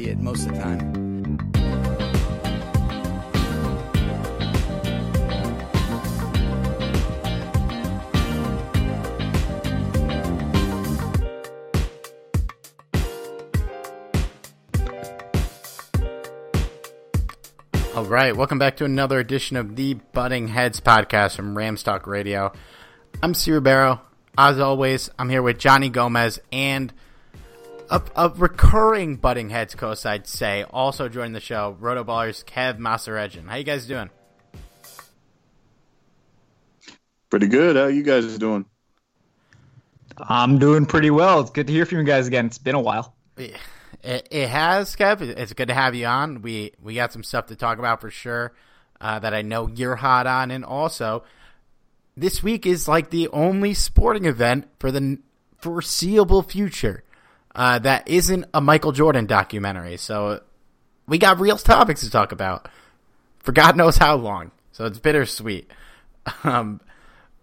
[0.00, 0.96] Idiot most of the time.
[17.94, 22.52] All right, welcome back to another edition of the Butting Heads podcast from Ramstock Radio.
[23.22, 23.52] I'm C.
[23.52, 24.00] Ribeiro.
[24.38, 26.92] As always, I'm here with Johnny Gomez and
[27.90, 33.48] a, a recurring Butting Heads host, I'd say, also joining the show, Rotoballers Kev Masaregian.
[33.48, 34.10] How you guys doing?
[37.28, 37.76] Pretty good.
[37.76, 38.64] How you guys doing?
[40.18, 41.40] I'm doing pretty well.
[41.40, 42.46] It's good to hear from you guys again.
[42.46, 43.14] It's been a while.
[43.36, 43.56] It,
[44.02, 45.20] it has, Kev.
[45.20, 46.42] It's good to have you on.
[46.42, 48.52] We we got some stuff to talk about for sure
[49.00, 51.22] uh, that I know you're hot on, and also
[52.16, 55.18] this week is like the only sporting event for the
[55.58, 57.04] foreseeable future
[57.54, 59.96] uh, that isn't a Michael Jordan documentary.
[59.96, 60.40] So
[61.06, 62.68] we got real topics to talk about
[63.40, 64.52] for God knows how long.
[64.72, 65.70] So it's bittersweet.
[66.44, 66.82] Um,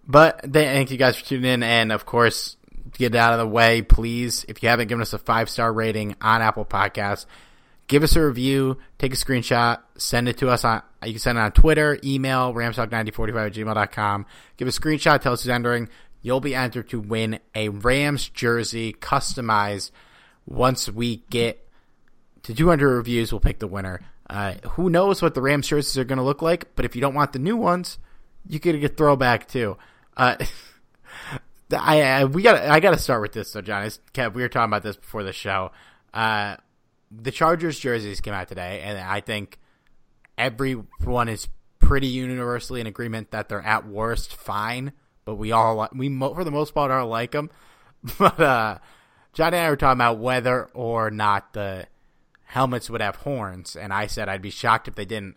[0.08, 2.56] but thank you guys for tuning in, and of course,
[2.94, 6.16] get out of the way, please, if you haven't given us a five star rating
[6.22, 7.26] on Apple Podcasts,
[7.88, 10.84] give us a review, take a screenshot, send it to us on.
[11.04, 14.26] You can send it on Twitter, email, ramstock9045 at gmail.com.
[14.58, 15.90] Give a screenshot, tell us who's entering.
[16.28, 19.92] You'll be entered to win a Rams jersey customized.
[20.46, 21.66] Once we get
[22.44, 24.02] to 200 reviews, we'll pick the winner.
[24.30, 26.76] Uh, who knows what the Rams jerseys are going to look like?
[26.76, 27.98] But if you don't want the new ones,
[28.46, 29.78] you could get a throwback too.
[30.18, 30.36] Uh,
[31.72, 33.50] I, I we got I got to start with this.
[33.50, 35.72] So, John, it's, Kev, we were talking about this before the show.
[36.14, 36.58] Uh,
[37.10, 39.60] the Chargers jerseys came out today, and I think
[40.38, 41.48] everyone is
[41.80, 44.92] pretty universally in agreement that they're at worst fine,
[45.28, 47.52] but we all we for the most part all like them.
[48.18, 48.78] But uh,
[49.34, 51.88] John and I were talking about whether or not the
[52.46, 55.36] helmets would have horns, and I said I'd be shocked if they didn't.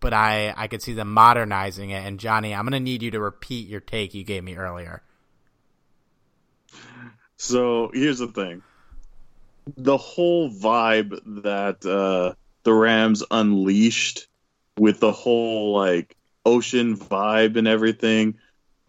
[0.00, 2.06] But I I could see them modernizing it.
[2.06, 5.02] And Johnny, I'm gonna need you to repeat your take you gave me earlier.
[7.36, 8.62] So here's the thing.
[9.76, 14.28] The whole vibe that uh, the Rams unleashed
[14.78, 16.16] with the whole like
[16.46, 18.38] ocean vibe and everything.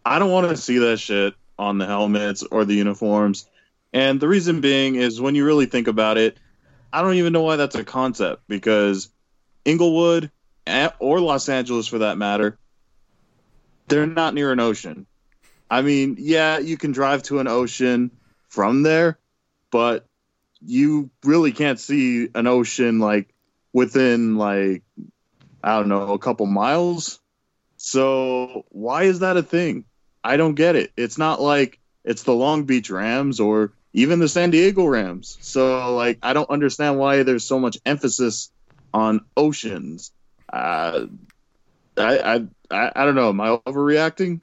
[0.04, 3.46] I don't want to see that shit on the helmets or the uniforms.
[3.92, 6.38] And the reason being is when you really think about it,
[6.92, 9.10] I don't even know why that's a concept because
[9.64, 10.30] Inglewood
[10.98, 12.58] or Los Angeles for that matter,
[13.88, 15.06] they're not near an ocean.
[15.70, 18.10] I mean, yeah, you can drive to an ocean
[18.48, 19.18] from there,
[19.70, 20.06] but
[20.60, 23.34] you really can't see an ocean like
[23.72, 24.82] within like
[25.62, 27.20] I don't know, a couple miles.
[27.88, 29.86] So why is that a thing?
[30.22, 30.92] I don't get it.
[30.98, 35.38] It's not like it's the Long Beach Rams or even the San Diego Rams.
[35.40, 38.50] So like I don't understand why there's so much emphasis
[38.92, 40.12] on oceans.
[40.52, 41.06] Uh,
[41.96, 43.30] I, I I don't know.
[43.30, 44.42] Am I overreacting?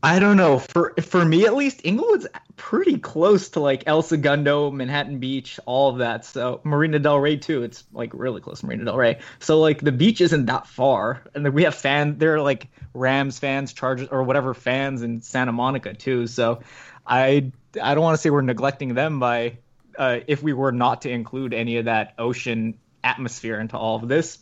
[0.00, 0.60] I don't know.
[0.60, 5.90] For for me at least, Inglewood's pretty close to like El Segundo, Manhattan Beach, all
[5.90, 6.24] of that.
[6.24, 7.64] So Marina Del Rey too.
[7.64, 9.18] It's like really close to Marina Del Rey.
[9.40, 12.18] So like the beach isn't that far, and we have fan.
[12.18, 16.28] There are like Rams fans, Chargers, or whatever fans in Santa Monica too.
[16.28, 16.62] So
[17.04, 17.50] I
[17.82, 19.58] I don't want to say we're neglecting them by
[19.98, 24.08] uh, if we were not to include any of that ocean atmosphere into all of
[24.08, 24.38] this.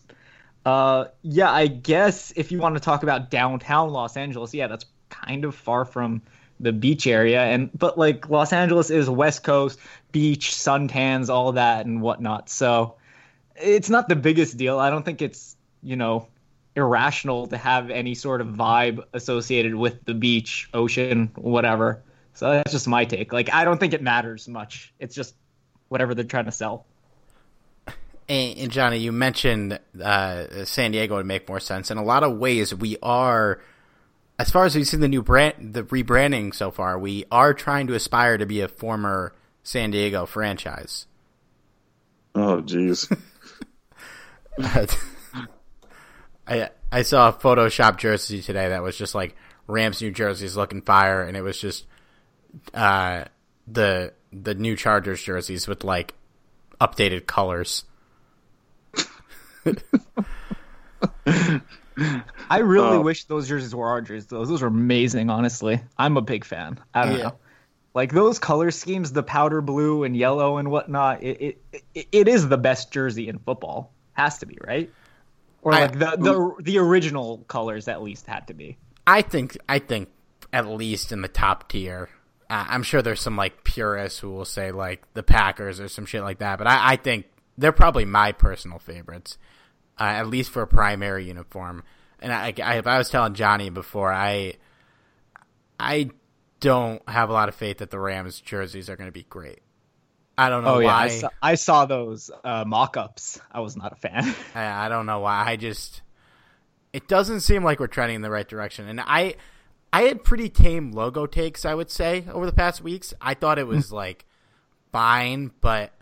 [0.67, 4.85] Uh, yeah, I guess if you want to talk about downtown Los Angeles, yeah, that's
[5.09, 6.23] kind of far from
[6.61, 7.43] the beach area.
[7.43, 9.79] And but like los angeles is west coast
[10.13, 12.49] beach suntans all that and whatnot.
[12.49, 12.97] So
[13.55, 14.79] it's not the biggest deal.
[14.79, 16.29] I don't think it's you know
[16.75, 22.03] irrational to have any sort of vibe associated with the beach ocean whatever.
[22.35, 23.33] So that's just my take.
[23.33, 24.93] Like i don't think it matters much.
[24.99, 25.35] It's just
[25.89, 26.87] whatever they're trying to sell.
[28.29, 31.91] And, johnny you mentioned uh, san diego would make more sense.
[31.91, 33.61] In a lot of ways we are
[34.39, 37.87] as far as we've seen the new brand, the rebranding so far, we are trying
[37.87, 41.07] to aspire to be a former San Diego franchise.
[42.35, 43.17] Oh, jeez.
[46.47, 49.37] I I saw a Photoshop jersey today that was just like
[49.67, 51.85] Rams New Jersey's looking fire, and it was just
[52.73, 53.25] uh,
[53.67, 56.15] the the new Chargers jerseys with like
[56.81, 57.85] updated colors.
[62.51, 64.27] I really uh, wish those jerseys were our jerseys.
[64.27, 65.31] Those those are amazing.
[65.31, 66.79] Honestly, I'm a big fan.
[66.95, 67.23] I don't yeah.
[67.25, 67.39] know,
[67.95, 71.23] like those color schemes, the powder blue and yellow and whatnot.
[71.23, 73.93] It it, it, it is the best jersey in football.
[74.13, 74.91] Has to be right,
[75.63, 78.79] or like I, the the the original colors at least had to be.
[79.07, 80.09] I think I think
[80.53, 82.09] at least in the top tier.
[82.49, 86.07] Uh, I'm sure there's some like purists who will say like the Packers or some
[86.07, 87.27] shit like that, but I, I think
[87.59, 89.37] they're probably my personal favorites
[89.99, 91.83] uh, at least for a primary uniform.
[92.21, 94.55] And I, I, I was telling Johnny before, I,
[95.79, 96.11] I
[96.61, 99.61] don't have a lot of faith that the Rams jerseys are going to be great.
[100.39, 100.83] I don't know oh, why.
[100.83, 103.41] Yeah, I, saw, I saw those uh, mock-ups.
[103.51, 104.35] I was not a fan.
[104.55, 105.45] I, I don't know why.
[105.47, 106.03] I just
[106.93, 108.89] it doesn't seem like we're trending in the right direction.
[108.89, 109.37] And I
[109.93, 113.15] I had pretty tame logo takes, I would say, over the past weeks.
[113.21, 114.25] I thought it was like
[114.93, 115.93] fine, but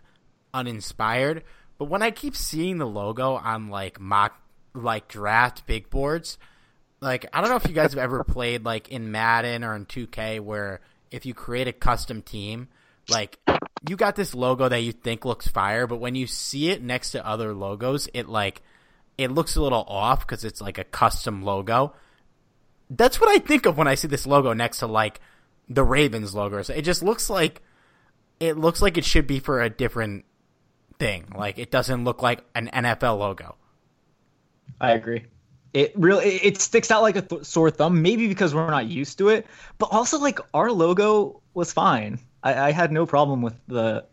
[0.53, 1.43] uninspired.
[1.77, 4.41] But when I keep seeing the logo on like mock
[4.75, 6.37] like draft big boards,
[7.01, 9.85] like I don't know if you guys have ever played like in Madden or in
[9.85, 10.81] 2K where
[11.11, 12.67] if you create a custom team,
[13.09, 13.39] like
[13.87, 17.11] you got this logo that you think looks fire, but when you see it next
[17.11, 18.61] to other logos, it like
[19.17, 21.93] it looks a little off because it's like a custom logo.
[22.89, 25.19] That's what I think of when I see this logo next to like
[25.69, 26.69] the Ravens logos.
[26.69, 27.61] It just looks like
[28.39, 30.25] it looks like it should be for a different
[30.99, 31.27] thing.
[31.35, 33.55] Like it doesn't look like an NFL logo.
[34.79, 35.25] I agree.
[35.73, 38.01] It really it sticks out like a th- sore thumb.
[38.01, 39.45] Maybe because we're not used to it,
[39.77, 42.19] but also like our logo was fine.
[42.43, 44.05] I, I had no problem with the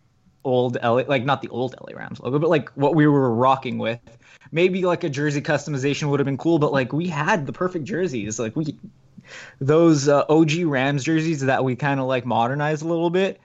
[0.44, 3.78] old LA, like not the old LA Rams logo, but like what we were rocking
[3.78, 4.00] with.
[4.50, 7.84] Maybe like a jersey customization would have been cool, but like we had the perfect
[7.84, 8.38] jerseys.
[8.38, 8.76] Like we,
[9.60, 13.40] those uh, OG Rams jerseys that we kind of like modernized a little bit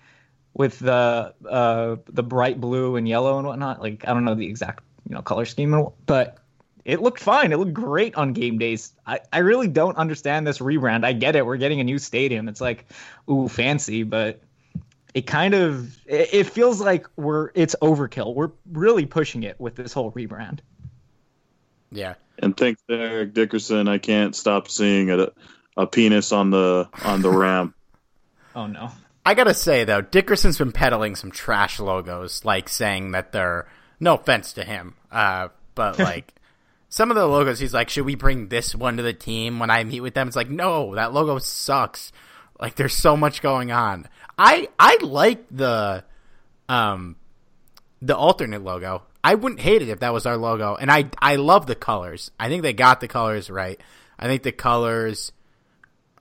[0.54, 3.82] with the uh, the bright blue and yellow and whatnot.
[3.82, 6.40] Like I don't know the exact you know color scheme, but
[6.88, 7.52] it looked fine.
[7.52, 8.94] It looked great on game days.
[9.06, 11.04] I, I really don't understand this rebrand.
[11.04, 11.46] I get it.
[11.46, 12.48] We're getting a new stadium.
[12.48, 12.86] It's like
[13.30, 14.40] ooh fancy, but
[15.14, 18.34] it kind of it, it feels like we're it's overkill.
[18.34, 20.60] We're really pushing it with this whole rebrand.
[21.92, 22.14] Yeah.
[22.40, 25.28] And thanks to Eric Dickerson, I can't stop seeing a,
[25.76, 27.76] a penis on the on the ramp.
[28.56, 28.92] oh no.
[29.26, 33.68] I gotta say though, Dickerson's been peddling some trash logos, like saying that they're
[34.00, 36.34] no offense to him, uh, but like
[36.90, 39.70] some of the logos, he's like, should we bring this one to the team when
[39.70, 40.28] I meet with them?
[40.28, 42.12] It's like, no, that logo sucks.
[42.60, 44.08] Like, there's so much going on.
[44.38, 46.04] I I like the
[46.70, 47.16] um
[48.02, 49.04] the alternate logo.
[49.24, 50.76] I wouldn't hate it if that was our logo.
[50.76, 52.32] And I I love the colors.
[52.40, 53.80] I think they got the colors right.
[54.20, 55.32] I think the colors,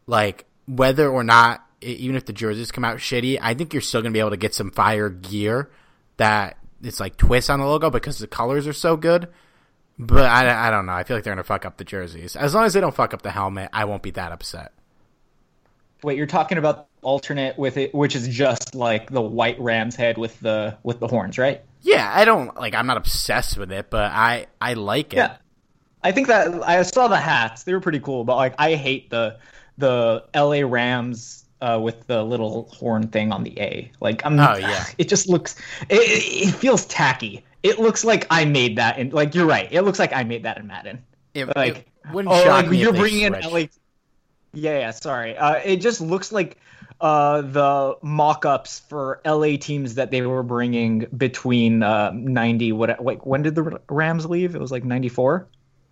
[0.07, 4.03] like whether or not, even if the jerseys come out shitty, I think you're still
[4.03, 5.71] gonna be able to get some fire gear
[6.17, 9.29] that it's like twists on the logo because the colors are so good.
[9.99, 10.93] But I, I don't know.
[10.93, 12.37] I feel like they're gonna fuck up the jerseys.
[12.37, 14.73] As long as they don't fuck up the helmet, I won't be that upset.
[16.03, 20.19] Wait, you're talking about alternate with it, which is just like the white ram's head
[20.19, 21.63] with the with the horns, right?
[21.81, 22.75] Yeah, I don't like.
[22.75, 25.19] I'm not obsessed with it, but I I like it.
[25.19, 25.37] Yeah,
[26.03, 28.25] I think that I saw the hats; they were pretty cool.
[28.25, 29.39] But like, I hate the
[29.79, 30.65] the L.A.
[30.65, 33.91] Rams uh, with the little horn thing on the A.
[34.01, 34.39] Like, I'm.
[34.39, 34.85] Oh yeah.
[34.99, 35.57] It just looks.
[35.89, 35.97] It,
[36.49, 37.45] it feels tacky.
[37.67, 39.69] It looks like I made that, and like you're right.
[39.73, 41.03] It looks like I made that in Madden.
[41.35, 43.53] It, like, it wouldn't oh, shock like, me you're if they bringing in switched.
[43.53, 44.61] LA.
[44.61, 44.91] Yeah, yeah.
[44.93, 45.37] Sorry.
[45.37, 46.59] Uh, it just looks like
[47.01, 52.73] uh, the mock-ups for LA teams that they were bringing between uh, 90.
[52.73, 53.05] What?
[53.05, 54.55] Like, when did the Rams leave?
[54.55, 55.49] It was like 94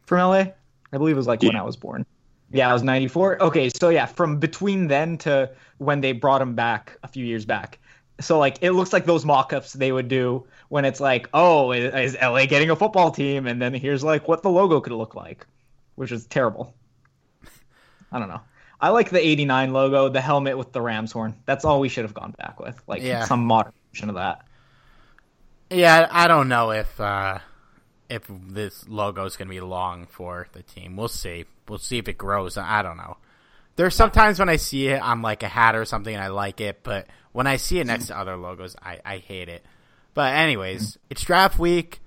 [0.07, 0.45] from LA.
[0.93, 2.07] I believe it was like when I was born.
[2.53, 3.43] Yeah, I was 94.
[3.43, 7.45] Okay, so yeah, from between then to when they brought him back a few years
[7.45, 7.81] back.
[8.21, 12.17] So like it looks like those mock-ups they would do when it's like, oh, is
[12.21, 13.47] LA getting a football team?
[13.47, 15.47] And then here's like what the logo could look like,
[15.95, 16.75] which is terrible.
[18.11, 18.41] I don't know.
[18.81, 21.37] I like the 89 logo, the helmet with the ram's horn.
[21.47, 22.83] That's all we should have gone back with.
[22.89, 23.25] Like Yeah.
[23.25, 24.45] some modern version of that.
[25.71, 27.39] Yeah, I don't know if uh,
[28.09, 30.97] if this logo is going to be long for the team.
[30.97, 31.45] We'll see.
[31.69, 32.57] We'll see if it grows.
[32.59, 33.19] I don't know.
[33.77, 36.61] There's sometimes when I see it on like a hat or something and I like
[36.61, 39.65] it, but when I see it next to other logos, I, I hate it.
[40.15, 42.01] But anyways, it's draft week.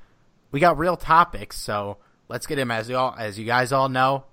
[0.52, 1.98] We got real topics, so
[2.30, 2.72] let's get him.
[2.72, 4.24] As you all, as you guys all know,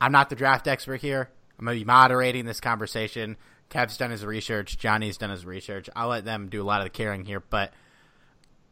[0.00, 1.30] I'm not the draft expert here.
[1.58, 3.36] I'm going to be moderating this conversation.
[3.68, 4.78] Kev's done his research.
[4.78, 5.90] Johnny's done his research.
[5.94, 7.72] I'll let them do a lot of the caring here, but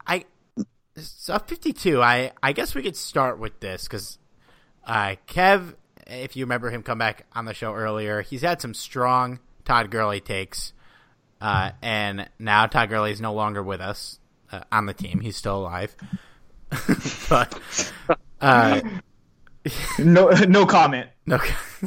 [0.07, 0.25] I
[0.97, 2.01] so 52.
[2.01, 4.19] I I guess we could start with this because
[4.87, 5.75] uh, Kev,
[6.07, 9.91] if you remember him come back on the show earlier, he's had some strong Todd
[9.91, 10.73] Gurley takes,
[11.41, 14.19] uh, and now Todd Gurley is no longer with us
[14.53, 15.21] uh, on the team.
[15.21, 15.95] He's still alive,
[17.29, 17.93] but
[18.41, 18.81] uh,
[19.99, 21.09] No no comment.
[21.27, 21.39] no,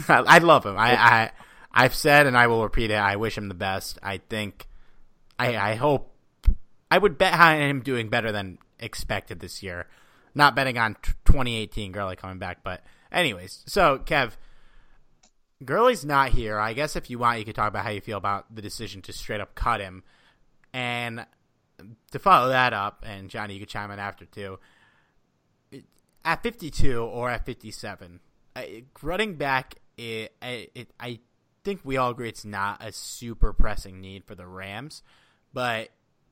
[0.10, 0.78] I love him.
[0.78, 1.32] I, I
[1.72, 2.96] I've said and I will repeat it.
[2.96, 4.00] I wish him the best.
[4.04, 4.68] I think,
[5.38, 6.14] I I hope,
[6.92, 9.88] I would bet on him doing better than expected this year.
[10.36, 13.64] Not betting on 2018 Gurley coming back, but anyways.
[13.66, 14.34] So Kev,
[15.64, 16.58] Gurley's not here.
[16.60, 19.02] I guess if you want, you could talk about how you feel about the decision
[19.04, 20.04] to straight up cut him,
[20.74, 21.26] and
[22.12, 24.60] to follow that up, and Johnny, you could chime in after too
[26.26, 28.20] at 52 or at 57,
[28.56, 28.62] uh,
[29.02, 31.20] running back, it, it, I
[31.64, 35.04] think we all agree it's not a super pressing need for the Rams,
[35.54, 35.90] but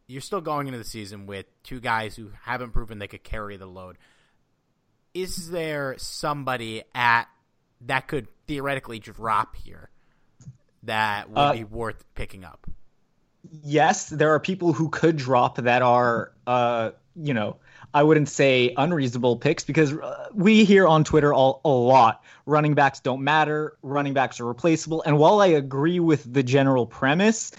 [0.07, 3.57] you're still going into the season with two guys who haven't proven they could carry
[3.57, 3.98] the load.
[5.13, 7.25] Is there somebody at
[7.81, 9.89] that could theoretically drop here
[10.84, 12.67] that would Uh, be worth picking up?
[13.63, 17.57] yes, there are people who could drop that are, uh, you know,
[17.93, 22.75] I wouldn't say unreasonable picks because uh, we hear on Twitter all, a lot running
[22.75, 25.01] backs don't matter, running backs are replaceable.
[25.03, 27.51] And while I agree with the general premise,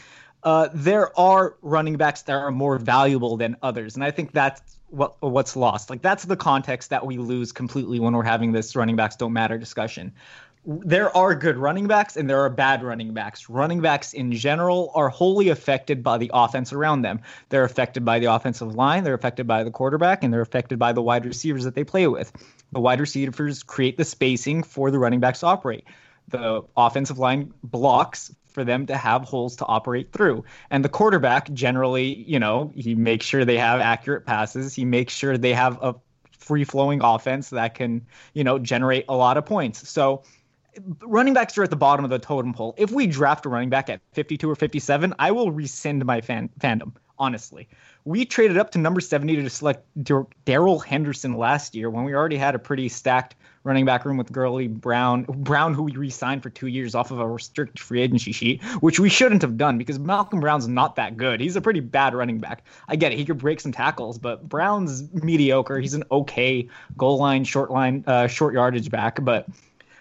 [0.42, 3.94] uh, there are running backs that are more valuable than others.
[3.94, 5.90] And I think that's what what's lost.
[5.90, 9.32] Like that's the context that we lose completely when we're having this running backs don't
[9.32, 10.12] matter discussion
[10.68, 13.48] there are good running backs and there are bad running backs.
[13.48, 17.20] Running backs in general are wholly affected by the offense around them.
[17.48, 20.92] They're affected by the offensive line, they're affected by the quarterback, and they're affected by
[20.92, 22.32] the wide receivers that they play with.
[22.72, 25.84] The wide receivers create the spacing for the running backs to operate.
[26.28, 30.44] The offensive line blocks for them to have holes to operate through.
[30.68, 35.12] And the quarterback generally, you know, he makes sure they have accurate passes, he makes
[35.12, 35.94] sure they have a
[36.36, 39.88] free flowing offense that can, you know, generate a lot of points.
[39.88, 40.24] So
[41.02, 42.74] running backs are at the bottom of the totem pole.
[42.76, 46.50] If we draft a running back at 52 or 57, I will rescind my fan
[46.58, 47.68] fandom, honestly.
[48.04, 49.86] We traded up to number 70 to select
[50.44, 53.36] Darrell Henderson last year when we already had a pretty stacked
[53.68, 57.20] running back room with Gurley, Brown, Brown, who we re-signed for two years off of
[57.20, 61.18] a restricted free agency sheet, which we shouldn't have done because Malcolm Brown's not that
[61.18, 61.38] good.
[61.38, 62.64] He's a pretty bad running back.
[62.88, 65.78] I get it; he could break some tackles, but Brown's mediocre.
[65.78, 69.46] He's an okay goal line, short line, uh, short yardage back, but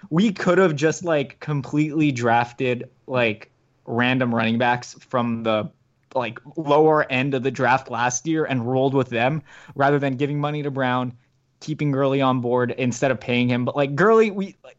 [0.09, 3.51] we could have just like completely drafted like
[3.85, 5.69] random running backs from the
[6.15, 9.41] like lower end of the draft last year and rolled with them
[9.75, 11.13] rather than giving money to Brown,
[11.59, 13.65] keeping Gurley on board instead of paying him.
[13.65, 14.77] But like Gurley, we like,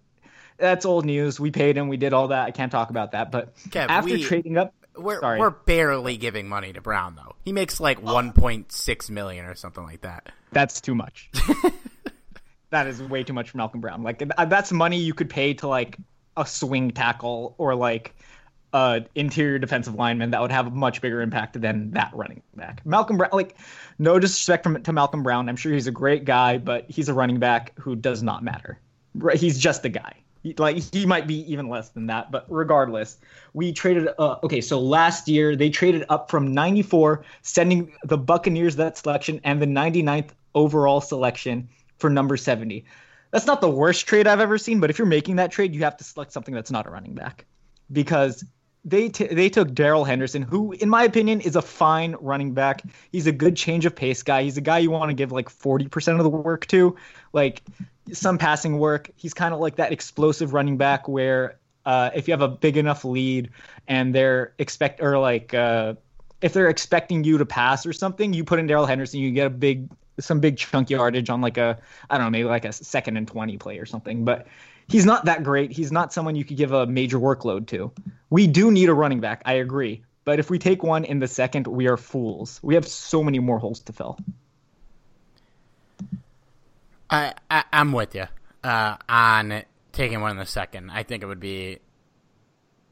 [0.57, 1.39] that's old news.
[1.39, 1.89] We paid him.
[1.89, 2.47] We did all that.
[2.47, 3.31] I can't talk about that.
[3.31, 5.39] But Kev, after we- trading up, we're Sorry.
[5.39, 7.37] we're barely giving money to Brown though.
[7.45, 10.33] He makes like 1.6 million or something like that.
[10.51, 11.31] That's too much.
[12.71, 14.03] that is way too much for Malcolm Brown.
[14.03, 15.97] Like uh, that's money you could pay to like
[16.37, 18.15] a swing tackle or like
[18.73, 22.85] a interior defensive lineman that would have a much bigger impact than that running back.
[22.85, 23.57] Malcolm Brown, like
[23.99, 27.15] no disrespect from, to Malcolm Brown, I'm sure he's a great guy, but he's a
[27.15, 28.79] running back who does not matter.
[29.35, 30.13] He's just a guy.
[30.57, 33.19] Like he might be even less than that, but regardless,
[33.55, 34.09] we traded.
[34.19, 39.41] Uh, okay, so last year they traded up from 94, sending the Buccaneers that selection
[39.45, 42.85] and the 99th overall selection for number 70.
[43.31, 45.83] That's not the worst trade I've ever seen, but if you're making that trade, you
[45.83, 47.45] have to select something that's not a running back
[47.93, 48.45] because
[48.89, 52.83] they t- they took Darrell Henderson, who in my opinion is a fine running back.
[53.13, 54.43] He's a good change of pace guy.
[54.43, 56.97] He's a guy you want to give like 40% of the work to,
[57.33, 57.63] like
[58.13, 59.11] some passing work.
[59.17, 62.77] He's kind of like that explosive running back where uh, if you have a big
[62.77, 63.51] enough lead
[63.87, 65.95] and they're expect or like uh,
[66.41, 69.47] if they're expecting you to pass or something, you put in Darrell Henderson, you get
[69.47, 69.89] a big
[70.21, 71.79] some big chunk yardage on like a
[72.11, 74.47] I don't know maybe like a second and 20 play or something, but
[74.89, 75.73] he's not that great.
[75.73, 77.93] He's not someone you could give a major workload to.
[78.31, 80.03] We do need a running back, I agree.
[80.25, 82.61] But if we take one in the second, we are fools.
[82.63, 84.19] We have so many more holes to fill.
[87.11, 88.27] I, I I'm with you
[88.63, 90.91] uh, on taking one in the second.
[90.91, 91.79] I think it would be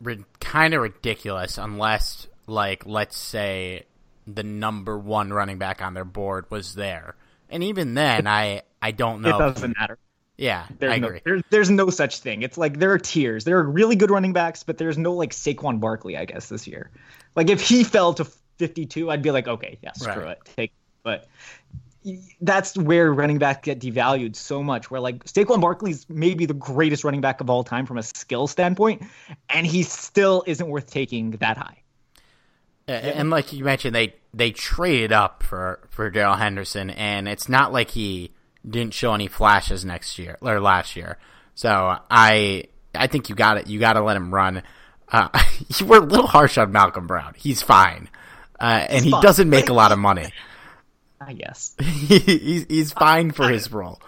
[0.00, 3.84] ri- kind of ridiculous unless, like, let's say
[4.26, 7.16] the number one running back on their board was there,
[7.50, 9.36] and even then, I I don't know.
[9.36, 9.98] It doesn't matter.
[10.38, 11.20] Yeah, There's I no, agree.
[11.24, 12.42] There's, there's no such thing.
[12.42, 13.44] It's like there are tiers.
[13.44, 16.66] There are really good running backs, but there's no like Saquon Barkley, I guess, this
[16.66, 16.90] year.
[17.34, 18.26] Like if he fell to
[18.58, 20.32] 52, I'd be like, okay, yeah, screw Right.
[20.32, 20.72] it, take.
[21.02, 21.26] But
[22.40, 24.90] that's where running backs get devalued so much.
[24.90, 28.46] Where like Saquon Barkley's maybe the greatest running back of all time from a skill
[28.46, 29.02] standpoint,
[29.48, 31.78] and he still isn't worth taking that high.
[32.88, 37.48] Uh, And like you mentioned, they they traded up for for Darrell Henderson, and it's
[37.48, 38.32] not like he
[38.68, 41.18] didn't show any flashes next year or last year.
[41.54, 43.66] So I I think you got it.
[43.66, 44.62] You got to let him run.
[45.10, 45.28] Uh,
[45.78, 47.34] you were a little harsh on Malcolm Brown.
[47.36, 48.08] He's fine,
[48.60, 49.23] uh, and he fine.
[49.23, 50.32] doesn't make a lot of money.
[51.21, 51.75] I guess.
[51.80, 54.00] he's he's fine for his role.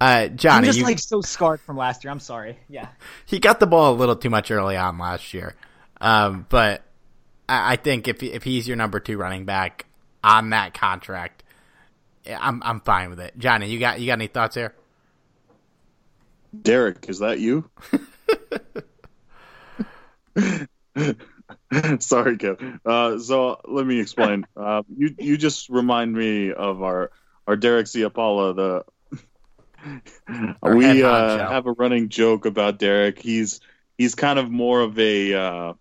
[0.00, 2.12] Uh, I'm just you, like so scarred from last year.
[2.12, 2.56] I'm sorry.
[2.68, 2.88] Yeah.
[3.26, 5.56] he got the ball a little too much early on last year.
[6.00, 6.82] Um, but
[7.48, 9.86] I, I think if if he's your number two running back
[10.22, 11.42] on that contract,
[12.28, 13.34] I'm I'm fine with it.
[13.38, 14.74] Johnny, you got you got any thoughts here?
[16.62, 17.68] Derek, is that you?
[22.00, 22.80] Sorry, Kev.
[22.84, 24.46] Uh, so let me explain.
[24.56, 27.10] Uh, you you just remind me of our
[27.46, 28.56] our Derek Ciapala.
[28.56, 28.84] The
[30.62, 33.18] Our we uh, have a running joke about Derek.
[33.20, 33.60] He's
[33.96, 35.72] he's kind of more of a uh,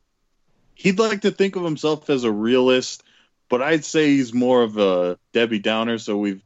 [0.76, 3.04] he'd like to think of himself as a realist,
[3.50, 5.98] but I'd say he's more of a Debbie Downer.
[5.98, 6.44] So we've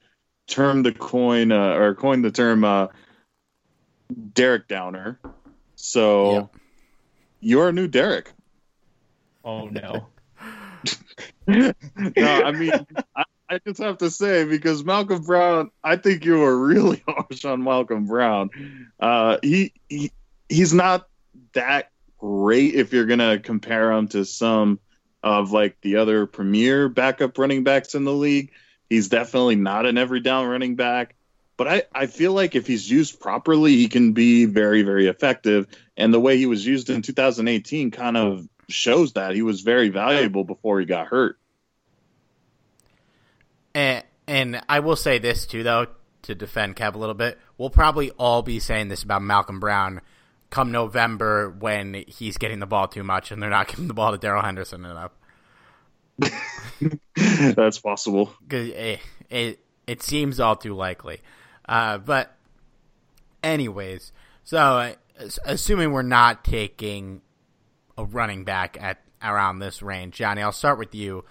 [0.47, 2.87] termed the coin uh, or coined the term uh,
[4.33, 5.19] Derek Downer.
[5.75, 6.55] So Yep.
[7.39, 8.31] you're a new Derek.
[9.43, 10.07] Oh no.
[11.47, 11.73] no,
[12.17, 12.71] I mean,
[13.15, 17.43] I, I just have to say because Malcolm Brown, I think you were really harsh
[17.45, 18.49] on Malcolm Brown.
[18.99, 20.11] Uh, he, he
[20.49, 21.07] he's not
[21.53, 24.79] that great if you're gonna compare him to some
[25.23, 28.51] of like the other premier backup running backs in the league.
[28.89, 31.15] He's definitely not an every down running back.
[31.57, 35.67] But I, I feel like if he's used properly, he can be very, very effective.
[35.95, 39.89] And the way he was used in 2018 kind of shows that he was very
[39.89, 41.37] valuable before he got hurt.
[43.75, 45.87] And and I will say this too, though,
[46.23, 47.37] to defend Kev a little bit.
[47.57, 50.01] We'll probably all be saying this about Malcolm Brown
[50.51, 54.11] come November when he's getting the ball too much and they're not giving the ball
[54.11, 55.11] to Darrell Henderson enough.
[57.55, 58.31] That's possible.
[58.51, 61.21] it, it it seems all too likely.
[61.67, 62.35] Uh, but
[63.41, 64.11] anyways,
[64.43, 64.93] so uh,
[65.45, 67.21] assuming we're not taking
[67.97, 71.25] a running back at around this range, Johnny, I'll start with you.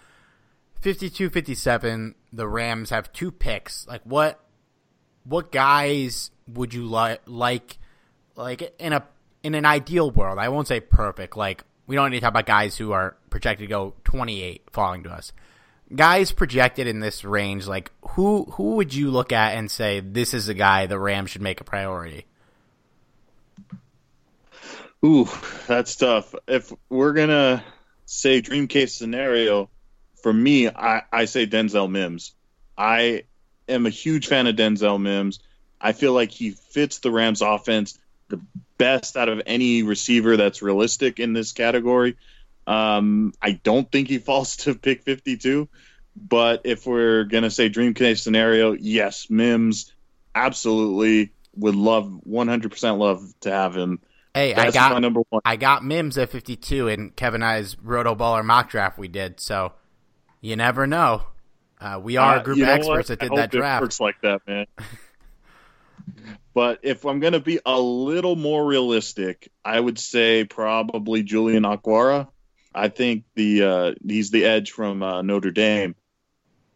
[0.81, 3.87] 52 57 the Rams have two picks.
[3.87, 4.41] Like what
[5.25, 7.79] what guys would you li- like
[8.41, 9.05] like in a
[9.43, 12.47] in an ideal world, I won't say perfect, like we don't need to talk about
[12.47, 15.33] guys who are projected to go 28 falling to us.
[15.95, 20.35] Guys projected in this range, like who who would you look at and say this
[20.35, 22.27] is a guy the Rams should make a priority?
[25.05, 25.29] Ooh,
[25.67, 26.35] that's tough.
[26.47, 27.65] If we're gonna
[28.05, 29.71] say dream case scenario,
[30.23, 32.35] for me, I, I say Denzel Mims.
[32.77, 33.25] I
[33.69, 35.41] am a huge fan of Denzel Mims.
[35.81, 37.99] I feel like he fits the Rams' offense
[38.31, 38.41] the
[38.79, 42.17] best out of any receiver that's realistic in this category.
[42.67, 45.69] Um, I don't think he falls to pick 52.
[46.17, 49.93] But if we're going to say dream case scenario, yes, Mims
[50.35, 54.01] absolutely would love 100% love to have him.
[54.35, 55.43] Hey, That's I got my number one.
[55.45, 59.41] I got Mims at 52 in Kevin I's RotoBaller mock draft we did.
[59.41, 59.73] So
[60.41, 61.25] you never know.
[61.81, 63.19] Uh, we are uh, a group of experts what?
[63.19, 63.83] that did that draft.
[63.83, 64.67] works like that, man.
[66.55, 71.63] but if I'm going to be a little more realistic, I would say probably Julian
[71.63, 72.29] Okwara.
[72.75, 75.95] I think the uh, he's the edge from uh, Notre Dame.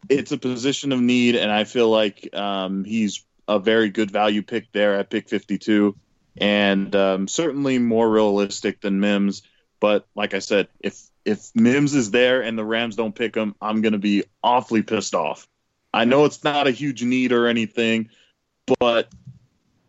[0.09, 4.43] It's a position of need, and I feel like um, he's a very good value
[4.43, 5.97] pick there at pick 52,
[6.37, 9.43] and um, certainly more realistic than Mims.
[9.81, 13.55] But like I said, if if Mims is there and the Rams don't pick him,
[13.61, 15.49] I'm going to be awfully pissed off.
[15.93, 18.11] I know it's not a huge need or anything,
[18.81, 19.09] but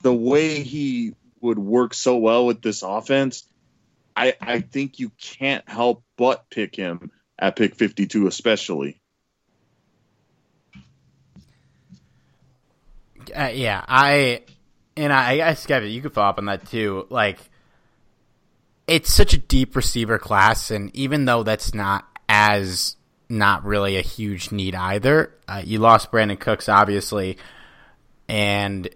[0.05, 3.47] the way he would work so well with this offense,
[4.15, 9.01] I, I think you can't help but pick him at pick 52, especially.
[13.35, 14.43] Uh, yeah, I
[14.95, 17.07] and I, I guess Kevin, you could follow up on that too.
[17.09, 17.39] Like,
[18.85, 22.95] it's such a deep receiver class, and even though that's not as
[23.27, 27.39] not really a huge need either, uh, you lost Brandon Cooks obviously,
[28.29, 28.87] and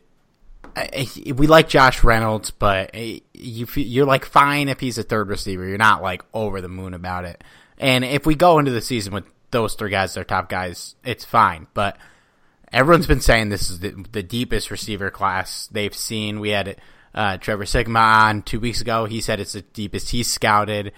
[1.35, 5.67] we like Josh Reynolds, but you you're like fine if he's a third receiver.
[5.67, 7.43] You're not like over the moon about it.
[7.77, 11.25] And if we go into the season with those three guys, their top guys, it's
[11.25, 11.67] fine.
[11.73, 11.97] But
[12.71, 16.39] everyone's been saying this is the, the deepest receiver class they've seen.
[16.39, 16.77] We had
[17.13, 19.05] uh, Trevor Sikkema on two weeks ago.
[19.05, 20.93] He said it's the deepest he's scouted.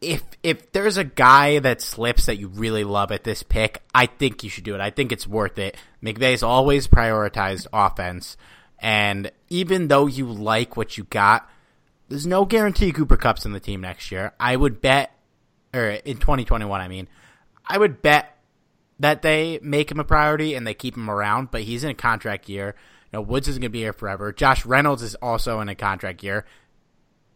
[0.00, 4.06] If if there's a guy that slips that you really love at this pick, I
[4.06, 4.80] think you should do it.
[4.80, 5.76] I think it's worth it.
[6.02, 8.36] McVay's always prioritized offense,
[8.80, 11.48] and even though you like what you got,
[12.08, 14.32] there's no guarantee Cooper Kupp's in the team next year.
[14.38, 15.12] I would bet,
[15.74, 17.08] or in 2021, I mean,
[17.66, 18.36] I would bet
[19.00, 21.94] that they make him a priority and they keep him around, but he's in a
[21.94, 22.74] contract year.
[23.12, 24.32] You know, Woods isn't going to be here forever.
[24.32, 26.44] Josh Reynolds is also in a contract year.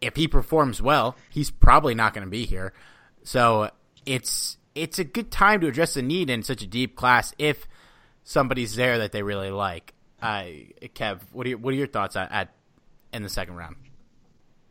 [0.00, 2.72] If he performs well, he's probably not going to be here.
[3.22, 3.70] So
[4.04, 7.68] it's it's a good time to address the need in such a deep class if
[8.24, 9.94] somebody's there that they really like.
[10.22, 10.44] Uh,
[10.94, 12.54] Kev, what are your, what are your thoughts at, at
[13.12, 13.76] in the second round?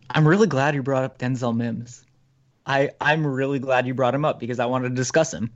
[0.10, 2.06] I'm really glad you brought up Denzel Mims.
[2.66, 5.52] I I'm really glad you brought him up because I wanted to discuss him.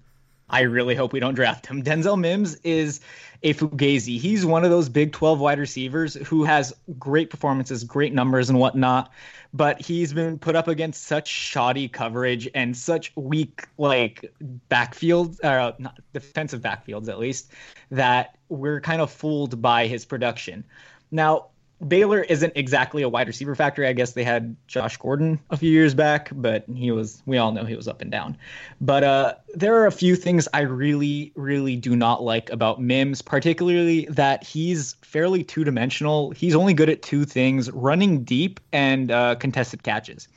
[0.49, 1.83] I really hope we don't draft him.
[1.83, 2.99] Denzel Mims is
[3.43, 4.19] a fugazi.
[4.19, 8.59] He's one of those Big 12 wide receivers who has great performances, great numbers, and
[8.59, 9.11] whatnot.
[9.53, 14.33] But he's been put up against such shoddy coverage and such weak, like
[14.69, 17.51] backfields, uh, not defensive backfields at least,
[17.91, 20.63] that we're kind of fooled by his production.
[21.11, 21.47] Now,
[21.85, 23.87] Baylor isn't exactly a wide receiver factory.
[23.87, 27.51] I guess they had Josh Gordon a few years back, but he was we all
[27.51, 28.37] know he was up and down.
[28.79, 33.21] But uh, there are a few things I really, really do not like about Mims,
[33.21, 36.31] particularly that he's fairly two dimensional.
[36.31, 40.27] He's only good at two things: running deep and uh, contested catches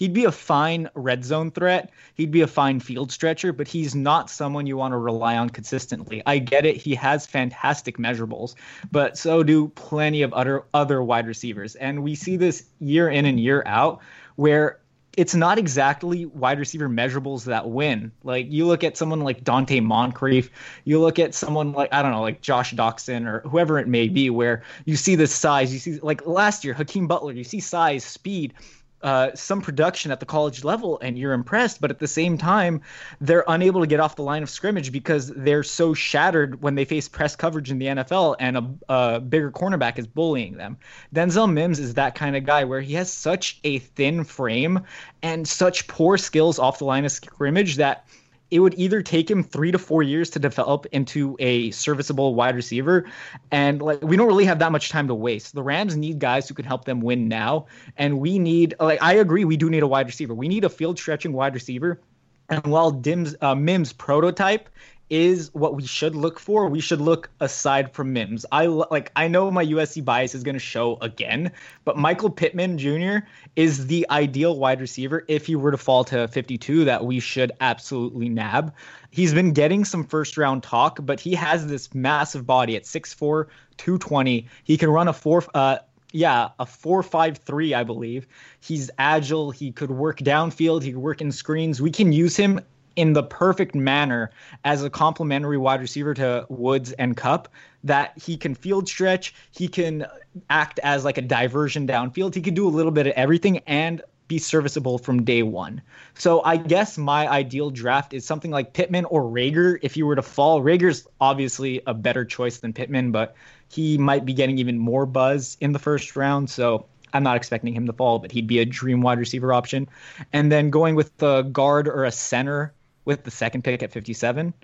[0.00, 1.90] he'd be a fine red zone threat.
[2.14, 5.50] He'd be a fine field stretcher, but he's not someone you want to rely on
[5.50, 6.22] consistently.
[6.24, 6.76] I get it.
[6.76, 8.54] He has fantastic measurables,
[8.90, 11.74] but so do plenty of other other wide receivers.
[11.76, 14.00] And we see this year in and year out
[14.36, 14.80] where
[15.18, 18.10] it's not exactly wide receiver measurables that win.
[18.24, 20.50] Like you look at someone like Donte Moncrief,
[20.84, 24.08] you look at someone like I don't know, like Josh Doctson or whoever it may
[24.08, 25.74] be, where you see the size.
[25.74, 28.54] You see like last year, Hakeem Butler, you see size, speed,
[29.02, 32.82] uh, some production at the college level and you're impressed, but at the same time,
[33.20, 36.84] they're unable to get off the line of scrimmage because they're so shattered when they
[36.84, 40.76] face press coverage in the NFL and a, a bigger cornerback is bullying them.
[41.14, 44.80] Denzel Mims is that kind of guy where he has such a thin frame
[45.22, 48.04] and such poor skills off the line of scrimmage that–
[48.50, 52.56] it would either take him three to four years to develop into a serviceable wide
[52.56, 53.06] receiver.
[53.50, 55.54] And like we don't really have that much time to waste.
[55.54, 57.66] The Rams need guys who can help them win now.
[57.96, 60.34] And we need like I agree, we do need a wide receiver.
[60.34, 62.00] We need a field stretching wide receiver.
[62.48, 64.68] And while Dim's uh, Mims prototype
[65.10, 66.68] is what we should look for.
[66.68, 68.46] We should look aside from Mims.
[68.50, 71.50] I like I know my USC bias is going to show again,
[71.84, 73.26] but Michael Pittman Jr.
[73.56, 77.52] is the ideal wide receiver if he were to fall to 52 that we should
[77.60, 78.72] absolutely nab.
[79.10, 83.46] He's been getting some first round talk, but he has this massive body at 6'4,
[83.76, 84.46] 220.
[84.62, 85.78] He can run a 4 uh
[86.12, 88.26] yeah, a four five three, I believe.
[88.60, 89.52] He's agile.
[89.52, 90.82] He could work downfield.
[90.82, 91.80] He could work in screens.
[91.80, 92.60] We can use him
[92.96, 94.30] in the perfect manner
[94.64, 97.48] as a complementary wide receiver to Woods and Kupp
[97.84, 100.06] that he can field stretch, he can
[100.48, 102.34] act as like a diversion downfield.
[102.34, 105.82] He can do a little bit of everything and be serviceable from day one.
[106.14, 109.78] So I guess my ideal draft is something like Pittman or Reagor.
[109.82, 110.62] if you were to fall.
[110.62, 113.34] Reagor's obviously a better choice than Pittman, but
[113.68, 116.48] he might be getting even more buzz in the first round.
[116.48, 119.88] So I'm not expecting him to fall, but he'd be a dream wide receiver option.
[120.32, 122.72] And then going with the guard or a center
[123.04, 124.54] with the second pick at 57,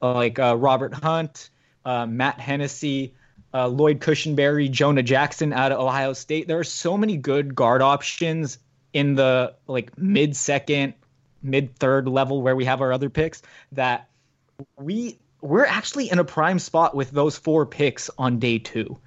[0.00, 1.50] like uh, Robert Hunt,
[1.84, 3.14] uh, Matt Hennessy,
[3.52, 6.46] uh, Lloyd Cushenberry, Jonah Jackson out of Ohio State.
[6.46, 8.58] There are so many good guard options
[8.92, 10.94] in the like mid second,
[11.42, 14.08] mid third level where we have our other picks that
[14.76, 18.98] we we're actually in a prime spot with those four picks on day two.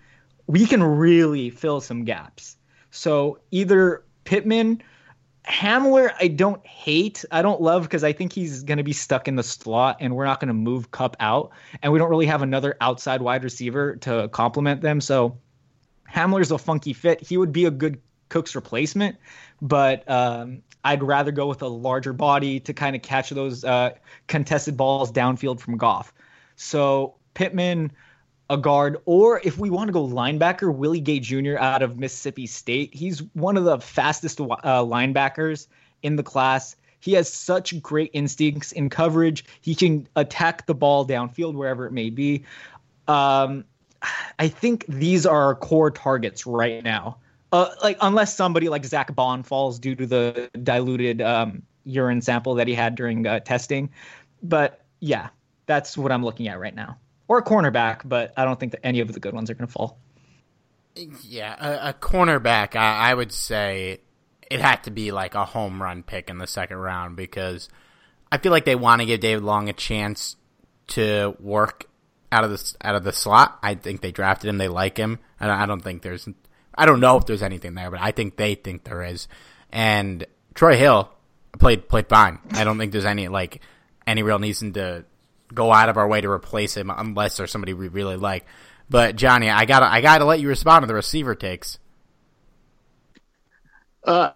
[0.47, 2.57] We can really fill some gaps.
[2.91, 4.81] So either Pittman,
[5.47, 7.25] Hamler, I don't hate.
[7.31, 10.15] I don't love because I think he's going to be stuck in the slot and
[10.15, 11.51] we're not going to move Kupp out.
[11.81, 15.01] And we don't really have another outside wide receiver to complement them.
[15.01, 15.37] So
[16.09, 17.21] Hamler's a funky fit.
[17.21, 19.17] He would be a good Cook's replacement,
[19.61, 23.91] but um, I'd rather go with a larger body to kind of catch those uh,
[24.27, 26.13] contested balls downfield from Goff.
[26.55, 27.91] So Pittman,
[28.53, 31.57] a guard, or if we want to go linebacker, Willie Gay Jr.
[31.57, 32.93] out of Mississippi State.
[32.93, 35.67] He's one of the fastest uh, linebackers
[36.03, 36.75] in the class.
[36.99, 39.43] He has such great instincts in coverage.
[39.61, 42.45] He can attack the ball downfield wherever it may be.
[43.07, 43.65] Um,
[44.39, 47.17] I think these are our core targets right now.
[47.51, 52.55] Uh, like unless somebody like Zack Baun falls due to the diluted um, urine sample
[52.55, 53.89] that he had during uh, testing,
[54.41, 55.29] but yeah,
[55.65, 58.85] that's what I'm looking at right now or a cornerback, but I don't think that
[58.85, 59.99] any of the good ones are going to fall.
[60.95, 64.01] Yeah, a, a cornerback, I, I, would say
[64.49, 67.67] it had to be like a home run pick in the second round because
[68.31, 70.35] I feel like they want to give David Long a chance
[70.87, 71.89] to work
[72.31, 73.57] out of the out of the slot.
[73.63, 76.27] I think they drafted him, they like him, and I don't think there's,
[76.75, 79.27] I don't know if there's anything there, but I think they think there is.
[79.71, 81.11] And Troy Hill
[81.59, 82.39] played played fine.
[82.51, 83.61] I don't think there's any like
[84.05, 85.05] any real reason to
[85.53, 88.45] go out of our way to replace him unless there's somebody we really like.
[88.89, 91.79] But Johnny, I gotta I gotta let you respond to the receiver takes.
[94.03, 94.31] Uh,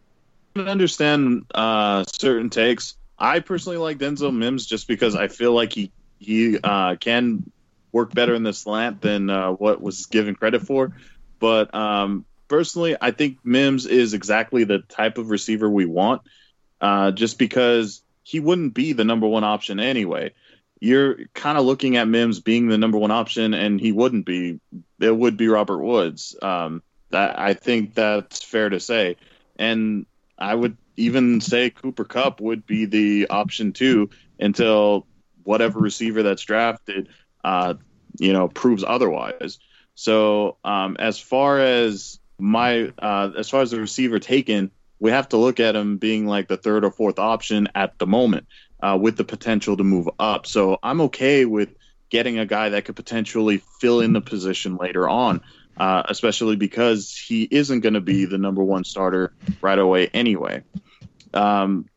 [0.56, 2.96] I understand uh, certain takes.
[3.20, 7.52] I personally like Denzel Mims just because I feel like he he uh, can
[7.92, 10.94] work better in the slant than uh, what was given credit for.
[11.40, 16.22] But um, personally, I think Mims is exactly the type of receiver we want.
[16.80, 20.32] Uh, just because he wouldn't be the number one option anyway
[20.80, 24.60] you're kind of looking at Mims being the number one option, and he wouldn't be.
[25.00, 26.36] It would be Robert Woods.
[26.42, 29.16] Um, that I think that's fair to say,
[29.58, 30.06] and
[30.38, 34.10] I would even say Cooper Kupp would be the option too
[34.40, 35.08] until
[35.44, 37.10] whatever receiver that's drafted,
[37.44, 37.76] uh,
[38.20, 39.60] you know, proves otherwise.
[39.96, 45.30] So um, as far as my uh, as far as the receiver taken, we have
[45.30, 48.48] to look at him being like the third or fourth option at the moment
[48.82, 50.46] uh, with the potential to move up.
[50.46, 51.70] So I'm okay with
[52.10, 55.42] getting a guy that could potentially fill in the position later on,
[55.78, 60.64] uh, especially because he isn't going to be the number one starter right away anyway.
[61.34, 61.90] Um,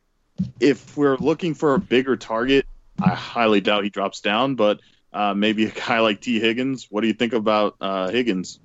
[0.58, 2.66] if we're looking for a bigger target,
[3.00, 4.80] I highly doubt he drops down, but
[5.12, 6.88] uh, maybe a guy like Tee Higgins.
[6.90, 8.58] What do you think about uh, Higgins?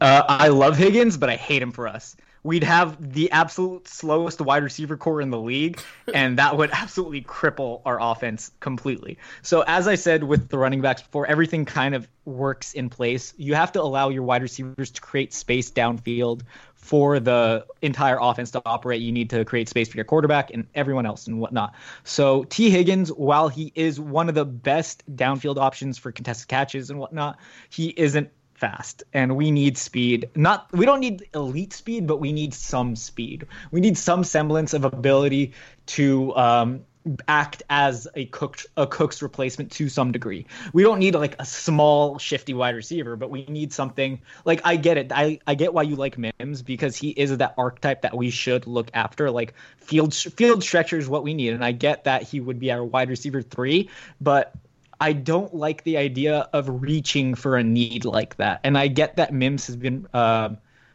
[0.00, 4.40] Uh, I love Higgins, but I hate him for us we'd have the absolute slowest
[4.40, 5.82] wide receiver core in the league,
[6.14, 9.18] and that would absolutely cripple our offense completely.
[9.42, 13.34] So, as I said with the running backs before, everything kind of works in place.
[13.36, 16.42] You have to allow your wide receivers to create space downfield
[16.74, 19.00] for the entire offense to operate.
[19.02, 21.74] You need to create space for your quarterback and everyone else and whatnot.
[22.04, 26.90] So, Tee Higgins, while he is one of the best downfield options for contested catches
[26.90, 27.38] and whatnot,
[27.70, 30.30] he isn't fast and we need speed.
[30.34, 33.46] Not we don't need elite speed but we need some speed.
[33.70, 35.52] We need some semblance of ability
[35.86, 36.84] to um,
[37.28, 40.46] act as a cook a cook's replacement to some degree.
[40.72, 44.76] We don't need like a small shifty wide receiver but we need something like i
[44.76, 45.12] get it.
[45.12, 48.66] I i get why you like mims because he is that archetype that we should
[48.66, 49.30] look after.
[49.30, 52.72] Like field field stretcher is what we need and i get that he would be
[52.72, 53.88] our wide receiver three
[54.20, 54.52] but
[55.00, 58.60] I don't like the idea of reaching for a need like that.
[58.64, 60.50] And I get that Mims has been, uh,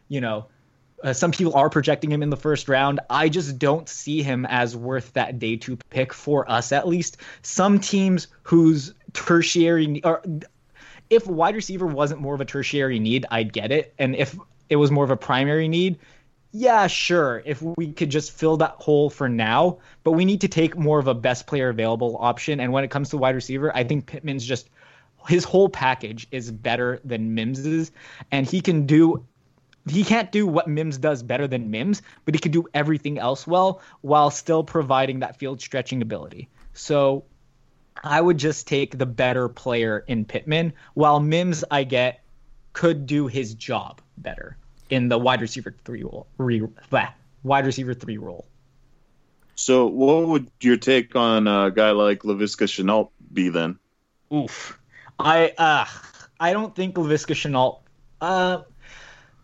[0.07, 0.47] you know,
[1.03, 2.99] uh, some people are projecting him in the first round.
[3.09, 7.17] I just don't see him as worth that day two pick for us, at least.
[7.41, 10.23] Some teams whose tertiary or
[11.09, 13.93] if wide receiver wasn't more of a tertiary need, I'd get it.
[13.99, 14.37] And if
[14.69, 15.99] it was more of a primary need,
[16.51, 20.49] yeah, sure, if we could just fill that hole for now, but we need to
[20.49, 22.59] take more of a best player available option.
[22.59, 24.69] And when it comes to wide receiver, I think Pittman's just
[25.27, 27.91] his whole package is better than Mims's,
[28.31, 29.25] and he can do
[29.89, 33.47] he can't do what Mims does better than Mims, but he could do everything else
[33.47, 36.49] well while still providing that field stretching ability.
[36.73, 37.23] So
[38.03, 42.21] I would just take the better player in Pittman, while Mims I get
[42.73, 44.57] could do his job better
[44.91, 46.27] in the wide receiver three role.
[46.37, 46.61] Re,
[47.43, 48.45] wide receiver three role.
[49.55, 53.79] So, what would your take on a guy like Laviska Shenault be then?
[54.33, 54.77] Oof,
[55.19, 55.85] I uh,
[56.39, 57.79] I don't think Laviska Shenault.
[58.19, 58.61] Uh,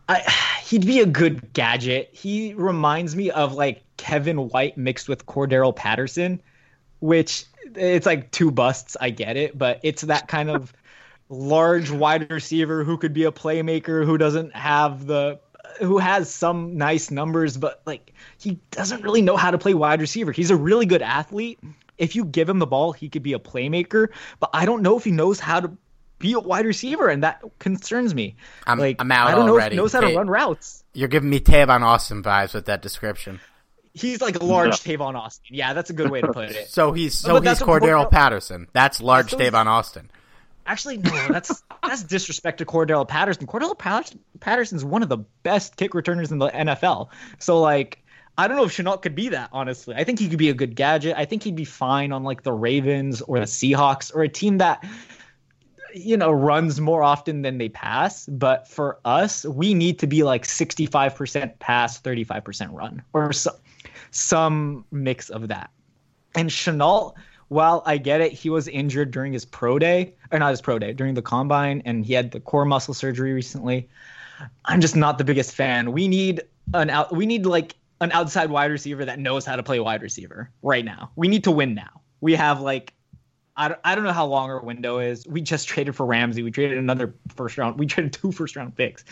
[0.07, 0.19] I
[0.63, 2.10] he'd be a good gadget.
[2.12, 6.41] He reminds me of like Kevin White mixed with Cordarrelle Patterson,
[6.99, 8.97] which it's like two busts.
[8.99, 10.73] I get it, but it's that kind of
[11.29, 15.39] large wide receiver who could be a playmaker who doesn't have the
[15.79, 20.01] who has some nice numbers, but like he doesn't really know how to play wide
[20.01, 20.31] receiver.
[20.31, 21.59] He's a really good athlete.
[21.97, 24.09] If you give him the ball, he could be a playmaker,
[24.39, 25.71] but I don't know if he knows how to
[26.19, 28.35] be a wide receiver, and that concerns me.
[28.65, 29.75] I'm, like, I'm out I don't already.
[29.75, 30.83] know if he knows how to run routes.
[30.93, 33.39] You're giving me Tavon Austin vibes with that description.
[33.93, 34.95] He's like a large yeah.
[34.95, 35.55] Tavon Austin.
[35.55, 36.67] Yeah, that's a good way to put it.
[36.69, 38.67] so he's so he's Cordarrelle Patterson.
[38.73, 40.11] That's large so Tavon Austin.
[40.67, 43.47] Actually, no, that's that's disrespect to Cordarrelle Patterson.
[43.47, 47.08] Cordarrelle Patterson's one of the best kick returners in the NFL.
[47.39, 48.03] So like,
[48.38, 49.49] I don't know if Shenault could be that.
[49.53, 51.15] Honestly, I think he could be a good gadget.
[51.17, 54.58] I think he'd be fine on like the Ravens or the Seahawks or a team
[54.58, 54.86] that
[55.93, 58.25] you know runs more often than they pass.
[58.25, 63.32] But for us, we need to be like sixty-five percent pass, thirty-five percent run, or
[63.32, 63.56] some
[64.12, 65.69] some mix of that.
[66.36, 67.15] And Shenault
[67.49, 70.79] while I get it, he was injured during his pro day, or not his pro
[70.79, 73.88] day, during the combine, and he had the core muscle surgery recently.
[74.65, 75.91] I'm just not the biggest fan.
[75.91, 76.41] We need
[76.73, 77.15] an out.
[77.15, 80.86] We need like an outside wide receiver that knows how to play wide receiver right
[80.86, 81.12] now.
[81.15, 82.01] We need to win now.
[82.21, 82.93] We have like.
[83.60, 85.25] I don't, I don't know how long our window is.
[85.25, 86.43] We just traded for Ramsey.
[86.43, 87.79] We traded another first round.
[87.79, 89.03] We traded two first round picks.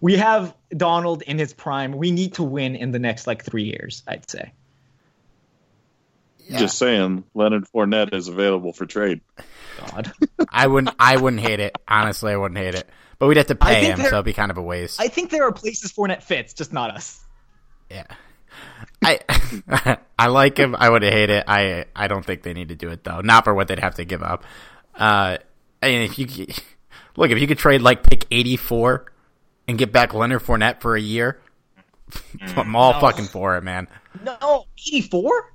[0.00, 1.92] We have Donald in his prime.
[1.92, 4.52] We need to win in the next like three years, I'd say.
[6.46, 6.58] Yeah.
[6.58, 9.22] Just saying, Leonard Fournette is available for trade.
[9.78, 10.12] God,
[10.48, 10.94] I wouldn't.
[10.98, 11.76] I wouldn't hate it.
[11.88, 12.88] Honestly, I wouldn't hate it.
[13.18, 15.00] But we'd have to pay him, so it'd be kind of a waste.
[15.00, 17.24] I think there are places Fournette fits, just not us.
[17.90, 18.04] Yeah,
[19.02, 20.74] I I like him.
[20.78, 21.44] I would hate it.
[21.46, 23.20] I I don't think they need to do it though.
[23.20, 24.44] Not for what they'd have to give up.
[24.94, 25.38] Uh,
[25.82, 26.26] I mean, if you
[27.16, 29.12] look, if you could trade like pick eighty four
[29.68, 31.40] and get back Leonard Fournette for a year,
[32.56, 33.00] I'm all no.
[33.00, 33.88] fucking for it, man.
[34.22, 35.52] No, eighty four.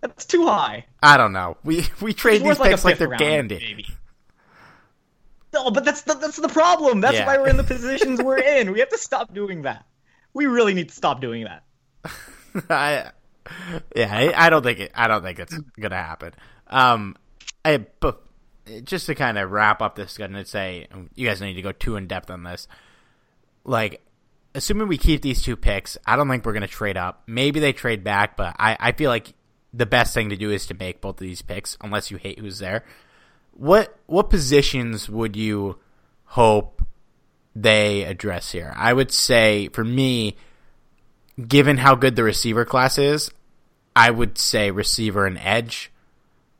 [0.00, 0.86] That's too high.
[1.02, 1.56] I don't know.
[1.62, 3.58] We we trade these picks like, they're round, candy.
[3.60, 3.86] Maybe.
[5.52, 7.00] No, but that's the, that's the problem.
[7.00, 7.26] That's yeah.
[7.26, 8.72] why we're in the positions we're in.
[8.72, 9.84] We have to stop doing that.
[10.32, 11.64] We really need to stop doing that.
[12.70, 13.10] I,
[13.96, 14.92] yeah, I, I, don't think it.
[14.94, 16.34] I don't think it's gonna happen.
[16.68, 17.16] Um,
[17.64, 18.22] I, but
[18.84, 21.96] just to kind of wrap up this, and say you guys need to go too
[21.96, 22.68] in depth on this.
[23.64, 24.02] Like,
[24.54, 27.24] assuming we keep these two picks, I don't think we're gonna trade up.
[27.26, 29.34] Maybe they trade back, but I, I feel like
[29.72, 32.38] the best thing to do is to make both of these picks, unless you hate
[32.38, 32.84] who's there.
[33.52, 35.78] What what positions would you
[36.24, 36.82] hope
[37.54, 38.72] they address here?
[38.76, 40.36] I would say for me,
[41.46, 43.30] given how good the receiver class is,
[43.94, 45.90] I would say receiver and edge.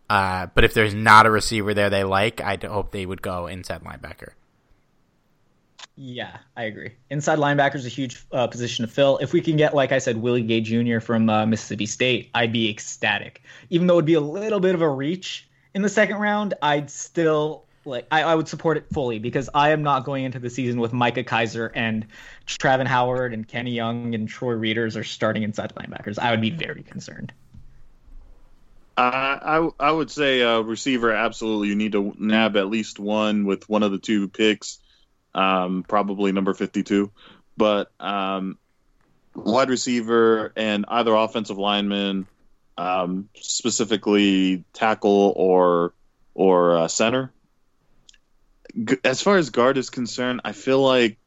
[0.09, 3.47] Uh, but if there's not a receiver there they like, I'd hope they would go
[3.47, 4.31] inside linebacker.
[6.03, 6.93] Yeah, I agree.
[7.11, 9.19] Inside linebacker is a huge uh, position to fill.
[9.19, 10.99] If we can get, like I said, Willie Gay Jr.
[10.99, 13.43] from uh, Mississippi State, I'd be ecstatic.
[13.69, 16.89] Even though it'd be a little bit of a reach in the second round, I'd
[16.89, 20.49] still like I, I would support it fully because I am not going into the
[20.49, 22.07] season with Micah Kiser and
[22.47, 26.19] Travin Howard and Kenny Young and Troy Readers are starting inside linebackers.
[26.19, 27.31] I would be very concerned.
[28.97, 31.69] I I would say uh, receiver absolutely.
[31.69, 34.79] You need to nab at least one with one of the two picks
[35.35, 37.11] um, probably number 52.
[37.57, 38.59] But um,
[39.35, 42.27] wide receiver and either offensive lineman,
[42.79, 45.93] um, specifically tackle or
[46.35, 47.33] or uh, center.
[49.05, 51.19] As far as guard is concerned, I feel like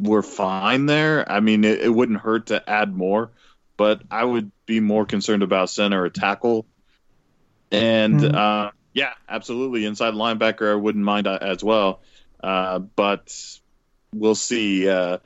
[0.00, 1.30] we're fine there.
[1.30, 3.30] I mean, it, it wouldn't hurt to add more,
[3.76, 6.66] but I would be more concerned about center or tackle.
[7.70, 8.34] And mm-hmm.
[8.34, 12.00] uh, yeah, absolutely, inside linebacker I wouldn't mind uh, as well.
[12.42, 13.34] Uh, but
[14.14, 14.88] we'll see.
[14.88, 15.18] Uh,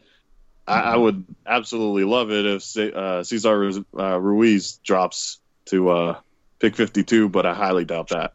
[0.67, 6.21] I, I, would absolutely love it if uh, Cesar uh, Ruiz drops to uh,
[6.59, 8.33] pick 52, but I highly doubt that.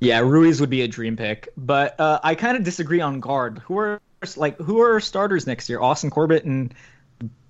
[0.00, 3.58] Yeah, Ruiz would be a dream pick, but uh, I kind of disagree on guard.
[3.66, 4.00] Who are
[4.36, 5.80] like who are starters next year?
[5.80, 6.74] Austin Corbett and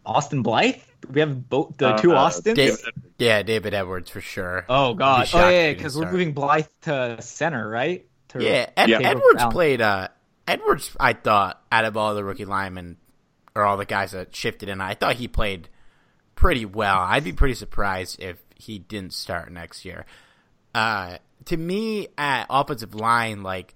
[0.04, 0.82] Austin Blythe.
[1.10, 2.56] We have both the two Austins.
[2.56, 2.80] David,
[3.18, 4.64] yeah, David Edwards for sure.
[4.68, 5.28] Oh God!
[5.32, 8.04] Oh yeah, because we're moving Blythe to center, right?
[8.34, 8.98] To, yeah, Ed, yeah.
[9.02, 9.80] Edwards played.
[9.80, 10.08] Uh,
[10.46, 12.98] Edwards, I thought, out of all the rookie linemen,
[13.54, 14.80] or all the guys that shifted in.
[14.80, 15.68] I thought he played
[16.34, 16.98] pretty well.
[16.98, 20.04] I'd be pretty surprised if he didn't start next year.
[20.74, 23.74] Uh, to me, at offensive line, like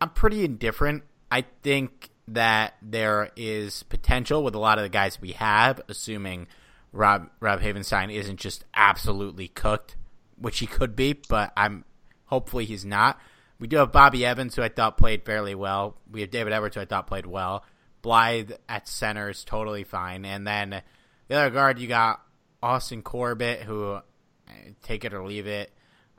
[0.00, 1.04] I'm pretty indifferent.
[1.30, 6.46] I think that there is potential with a lot of the guys we have, assuming
[6.92, 9.96] Rob Rob Havenstein isn't just absolutely cooked,
[10.36, 11.84] which he could be, but I'm
[12.26, 13.20] hopefully he's not.
[13.62, 15.96] We do have Bobby Evans, who I thought played fairly well.
[16.10, 17.64] We have David Edwards, who I thought played well.
[18.02, 20.82] Blythe at center is totally fine, and then
[21.28, 22.20] the other guard you got
[22.60, 24.00] Austin Corbett, who
[24.48, 25.70] eh, take it or leave it,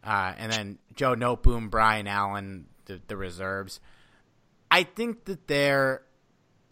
[0.05, 3.81] uh, and then Joe Noteboom, Brian Allen, the, the reserves.
[4.71, 6.03] I think that there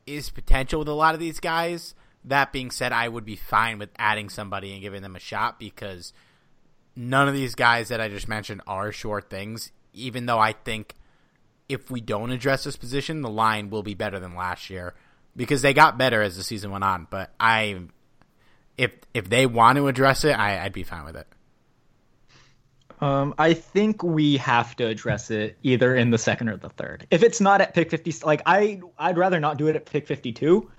[0.08, 1.96] is potential with a lot of these guys.
[2.24, 5.60] That being said, I would be fine with adding somebody and giving them a shot
[5.60, 6.14] because
[6.96, 9.74] none of these guys that I just mentioned are short things.
[9.94, 10.96] Even though I think
[11.68, 14.94] if we don't address this position, the line will be better than last year
[15.36, 17.08] because they got better as the season went on.
[17.10, 17.80] But I,
[18.78, 21.28] if if they want to address it, I, I'd be fine with it.
[23.02, 27.08] Um, I think we have to address it either in the second or the third.
[27.10, 30.06] If it's not at pick 50, like I, I'd rather not do it at pick
[30.06, 30.70] 52.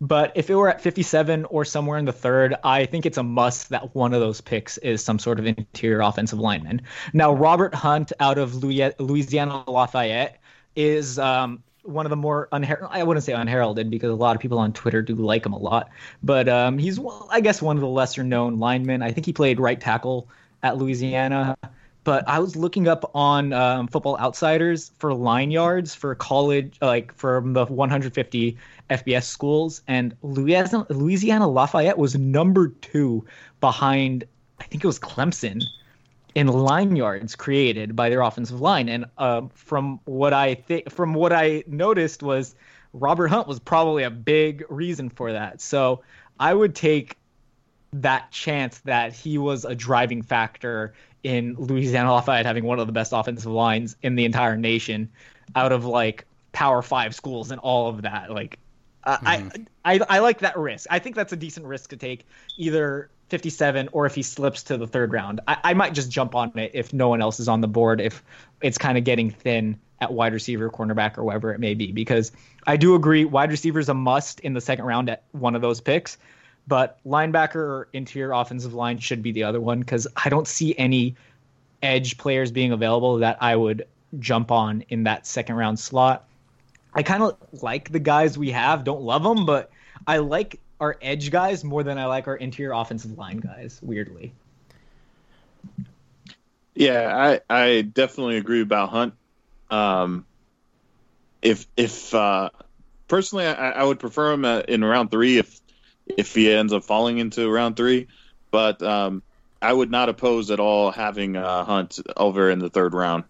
[0.00, 3.22] But if it were at 57 or somewhere in the third, I think it's a
[3.22, 6.82] must that one of those picks is some sort of interior offensive lineman.
[7.12, 10.40] Now, Robert Hunt out of Louisiana Lafayette
[10.74, 14.40] is um, one of the more unher- I wouldn't say unheralded because a lot of
[14.40, 15.90] people on Twitter do like him a lot,
[16.22, 16.98] but um, he's
[17.30, 19.02] I guess one of the lesser known linemen.
[19.02, 20.28] I think he played right tackle
[20.62, 21.56] at Louisiana.
[22.02, 27.12] But I was looking up on um, Football Outsiders for line yards for college, like
[27.14, 28.56] from the 150
[28.88, 33.24] FBS schools, and Louisiana, Louisiana Lafayette was number two
[33.60, 34.24] behind,
[34.60, 35.62] I think it was Clemson,
[36.34, 38.88] in line yards created by their offensive line.
[38.88, 42.54] And uh, from what I think, from what I noticed was
[42.92, 45.60] Robert Hunt was probably a big reason for that.
[45.60, 46.02] So
[46.38, 47.16] I would take
[47.92, 52.92] that chance that he was a driving factor in Louisiana Lafayette having one of the
[52.92, 55.10] best offensive lines in the entire nation
[55.54, 58.30] out of like power five schools and all of that.
[58.30, 58.58] Like
[59.06, 59.62] mm-hmm.
[59.84, 60.86] I, I I like that risk.
[60.90, 64.76] I think that's a decent risk to take either 57 or if he slips to
[64.76, 65.40] the third round.
[65.46, 68.00] I, I might just jump on it if no one else is on the board,
[68.00, 68.22] if
[68.60, 71.92] it's kind of getting thin at wide receiver, cornerback, or wherever it may be.
[71.92, 72.32] Because
[72.66, 75.62] I do agree wide receiver is a must in the second round at one of
[75.62, 76.18] those picks.
[76.66, 80.76] But linebacker or interior offensive line should be the other one because I don't see
[80.76, 81.16] any
[81.82, 83.86] edge players being available that I would
[84.18, 86.24] jump on in that second round slot.
[86.92, 89.70] I kind of like the guys we have, don't love them, but
[90.06, 94.32] I like our edge guys more than I like our interior offensive line guys, weirdly.
[96.74, 99.14] Yeah, I, I definitely agree about Hunt.
[99.70, 100.24] Um,
[101.42, 102.50] if if uh,
[103.08, 105.60] personally, I, I would prefer him in round three if
[106.16, 108.08] if he ends up falling into round three.
[108.50, 109.22] But um,
[109.62, 113.24] I would not oppose at all having uh, Hunt over in the third round.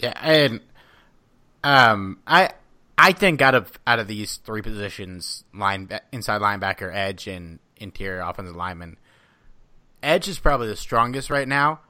[0.00, 0.60] Yeah, and
[1.64, 2.52] um, I
[2.96, 8.20] I think out of out of these three positions, line inside linebacker, edge, and interior
[8.20, 8.96] offensive lineman,
[10.02, 11.80] edge is probably the strongest right now.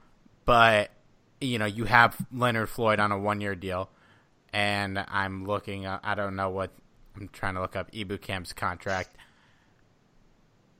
[0.45, 0.91] But
[1.41, 3.89] you know, you have Leonard Floyd on a one year deal,
[4.53, 5.85] and I'm looking.
[5.85, 6.71] Uh, I don't know what
[7.19, 9.15] I'm trying to look up Ebukam's contract.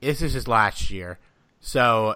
[0.02, 1.20] This is his last year.
[1.60, 2.16] So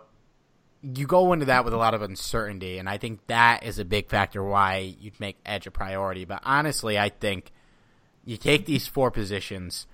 [0.82, 3.86] you go into that with a lot of uncertainty, and I think that is a
[3.86, 6.26] big factor why you'd make edge a priority.
[6.26, 7.52] But honestly, I think
[8.26, 9.88] you take these four positions,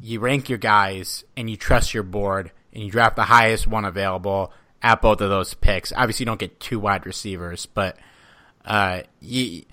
[0.00, 3.84] you rank your guys, and you trust your board, and you draft the highest one
[3.84, 5.92] available at both of those picks.
[5.92, 7.96] Obviously, you don't get two wide receivers, but
[8.64, 9.64] uh, you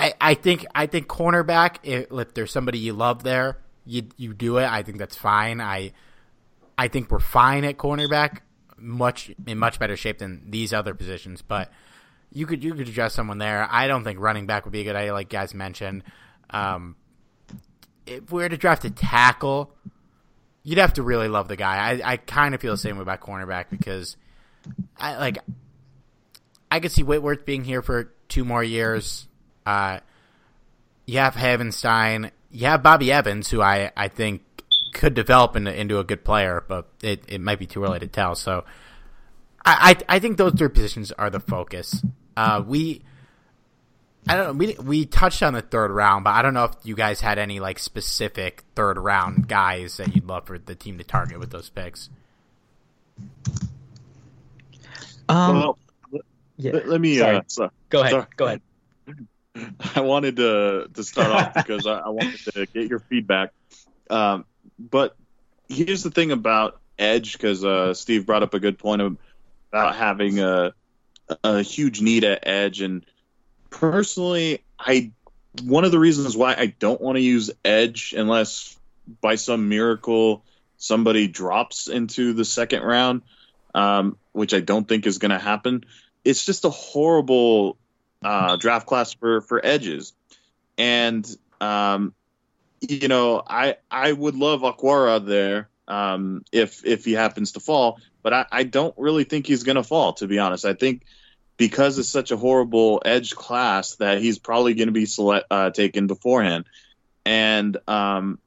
[0.00, 1.76] I, I think I think cornerback.
[1.82, 4.64] If, there's somebody you love there, you you do it.
[4.64, 5.60] I think that's fine.
[5.60, 5.92] I
[6.78, 8.38] I think we're fine at cornerback,
[8.78, 11.42] much in much better shape than these other positions.
[11.42, 11.70] But
[12.32, 13.68] you could you could adjust someone there.
[13.70, 16.02] I don't think running back would be a good idea, like guys mentioned.
[16.48, 16.96] Um,
[18.06, 19.74] if we were to draft a tackle,
[20.62, 21.76] you'd have to really love the guy.
[21.76, 24.16] I, I kind of feel the same way about cornerback because
[24.96, 25.38] I like
[26.70, 29.26] I could see Whitworth being here for two more years.
[29.64, 30.00] Uh,
[31.06, 32.30] you have Havenstein.
[32.50, 34.42] You have Bobby Evans, who I, I think
[34.92, 38.06] could develop into, into a good player, but it, it might be too early to
[38.06, 38.34] tell.
[38.34, 38.64] So
[39.64, 42.02] I, I, I think those three positions are the focus.
[42.36, 43.02] Uh, we
[44.28, 44.52] I don't know.
[44.52, 47.38] We we touched on the third round, but I don't know if you guys had
[47.38, 51.50] any like specific third round guys that you'd love for the team to target with
[51.50, 52.10] those picks.
[55.28, 55.78] Um, well,
[56.56, 56.72] yeah.
[56.72, 57.20] let, let me.
[57.20, 57.40] Uh,
[57.88, 58.10] go ahead.
[58.10, 58.26] Sorry.
[58.36, 58.60] Go ahead.
[59.94, 63.52] I wanted to to start off because I, I wanted to get your feedback.
[64.08, 64.44] Um,
[64.78, 65.16] but
[65.68, 69.18] here's the thing about edge, because uh, Steve brought up a good point
[69.72, 70.74] about having a
[71.44, 73.04] a huge need at edge, and
[73.70, 75.12] personally, I
[75.62, 78.76] one of the reasons why I don't want to use edge unless
[79.20, 80.44] by some miracle
[80.76, 83.22] somebody drops into the second round,
[83.74, 85.84] um, which I don't think is going to happen.
[86.24, 87.76] It's just a horrible
[88.22, 90.12] uh, draft class for for edges,
[90.76, 91.26] and
[91.60, 92.14] um,
[92.80, 98.00] you know I I would love Okwara there um, if if he happens to fall,
[98.22, 100.14] but I, I don't really think he's going to fall.
[100.14, 101.02] To be honest, I think
[101.56, 105.70] because it's such a horrible edge class that he's probably going to be select, uh,
[105.70, 106.64] taken beforehand,
[107.24, 108.38] and um,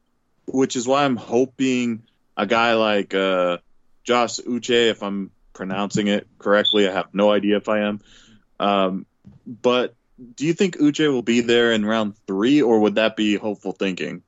[0.47, 2.03] which is why I'm hoping
[2.35, 3.57] a guy like uh,
[4.03, 8.01] Josh Uche, if I'm pronouncing it correctly, I have no idea if I am.
[8.59, 9.05] Um,
[9.45, 9.95] but
[10.35, 13.71] do you think Uche will be there in round three, or would that be hopeful
[13.71, 14.23] thinking?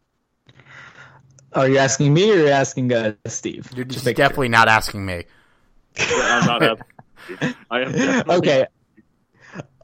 [1.54, 3.70] Are you asking me or are you asking uh, Steve?
[3.74, 4.52] You're just definitely sure.
[4.52, 5.24] not asking me.
[5.98, 7.56] I'm not asking.
[7.72, 8.68] I am okay.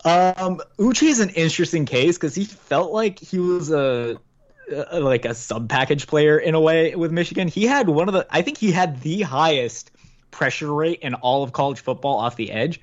[0.03, 4.17] Um, Uche is an interesting case because he felt like he was a,
[4.91, 7.47] a like a sub package player in a way with Michigan.
[7.47, 9.91] He had one of the, I think he had the highest
[10.31, 12.81] pressure rate in all of college football off the edge,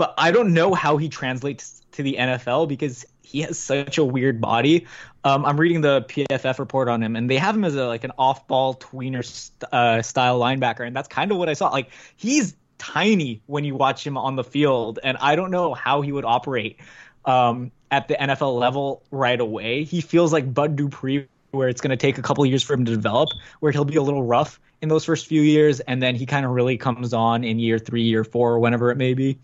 [0.00, 4.04] but I don't know how he translates to the NFL because he has such a
[4.04, 4.86] weird body.
[5.24, 8.02] Um, I'm reading the PFF report on him, and they have him as a like
[8.04, 11.68] an off-ball tweener st- uh, style linebacker, and that's kind of what I saw.
[11.68, 16.00] Like he's tiny when you watch him on the field, and I don't know how
[16.00, 16.80] he would operate
[17.26, 19.84] um, at the NFL level right away.
[19.84, 22.86] He feels like Bud Dupree, where it's going to take a couple years for him
[22.86, 23.28] to develop,
[23.58, 26.46] where he'll be a little rough in those first few years, and then he kind
[26.46, 29.38] of really comes on in year three, year four, whenever it may be.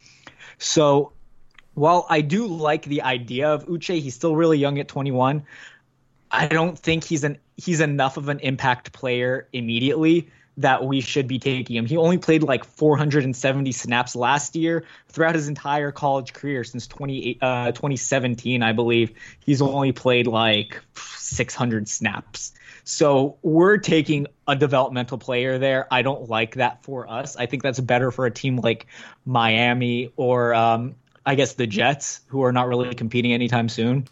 [0.59, 1.13] So
[1.75, 5.45] while I do like the idea of Uche, he's still really young at 21.
[6.31, 11.29] I don't think he's an he's enough of an impact player immediately that we should
[11.29, 11.87] be taking him.
[11.87, 17.39] He only played like 470 snaps last year throughout his entire college career since 20,
[17.43, 19.13] uh, 2017, I believe.
[19.41, 22.53] He's only played like 600 snaps.
[22.89, 25.93] So we're taking a developmental player there.
[25.93, 27.35] I don't like that for us.
[27.37, 28.87] I think that's better for a team like
[29.25, 30.95] Miami or um,
[31.27, 34.07] I guess the Jets, who are not really competing anytime soon.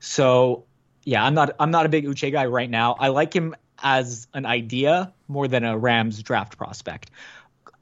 [0.00, 0.64] So
[1.04, 2.96] yeah, I'm not I'm not a big Uche guy right now.
[2.98, 7.10] I like him as an idea more than a Rams draft prospect.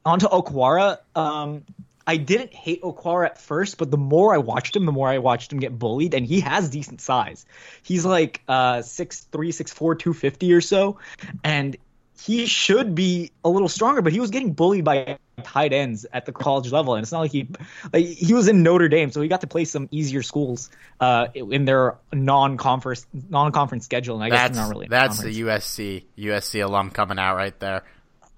[0.05, 0.99] On to Okwara.
[1.15, 1.63] Um,
[2.07, 5.19] I didn't hate Okwara at first, but the more I watched him, the more I
[5.19, 7.47] watched him get bullied, and he has decent size.
[7.83, 10.99] He's like uh, 6'3", 6'4", 250 or so,
[11.45, 11.77] and
[12.25, 16.25] he should be a little stronger, but he was getting bullied by tight ends at
[16.25, 17.49] the college level, and it's not like he
[17.93, 21.29] like he was in Notre Dame, so he got to play some easier schools uh,
[21.35, 24.17] in their non-conference non-conference schedule.
[24.17, 24.87] And I that's, guess not really.
[24.89, 27.83] That's the USC USC alum coming out right there.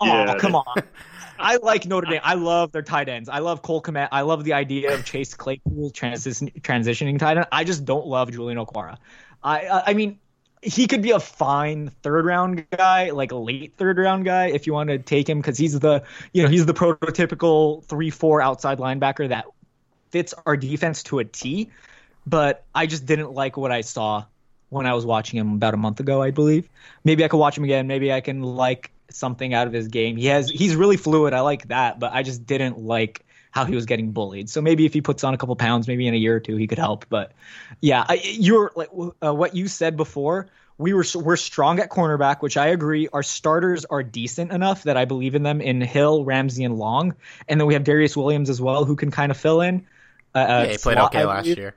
[0.04, 0.38] Oh yeah.
[0.38, 0.76] come on!
[1.38, 2.20] I like Notre Dame.
[2.22, 3.28] I love their tight ends.
[3.28, 4.08] I love Cole Kmet.
[4.12, 7.46] I love the idea of Chase Claypool transition, transitioning tight end.
[7.50, 8.98] I just don't love Julian Okwara.
[9.42, 10.18] I I mean
[10.64, 14.66] he could be a fine third round guy, like a late third round guy, if
[14.66, 16.02] you want to take him, because he's the
[16.32, 19.46] you know he's the prototypical three four outside linebacker that
[20.10, 21.70] fits our defense to a T.
[22.26, 24.24] But I just didn't like what I saw
[24.70, 26.68] when I was watching him about a month ago, I believe.
[27.04, 27.86] Maybe I could watch him again.
[27.86, 30.16] Maybe I can like something out of his game.
[30.16, 31.34] He has he's really fluid.
[31.34, 34.50] I like that, but I just didn't like how he was getting bullied.
[34.50, 36.56] So maybe if he puts on a couple pounds, maybe in a year or two,
[36.56, 37.06] he could help.
[37.08, 37.32] But
[37.80, 38.90] yeah, I, you're like
[39.24, 40.48] uh, what you said before.
[40.76, 43.08] We were we're strong at cornerback, which I agree.
[43.12, 47.14] Our starters are decent enough that I believe in them in Hill, Ramsey, and Long,
[47.48, 49.86] and then we have Darius Williams as well, who can kind of fill in.
[50.34, 51.76] Uh, uh yeah, he played slot, okay last year.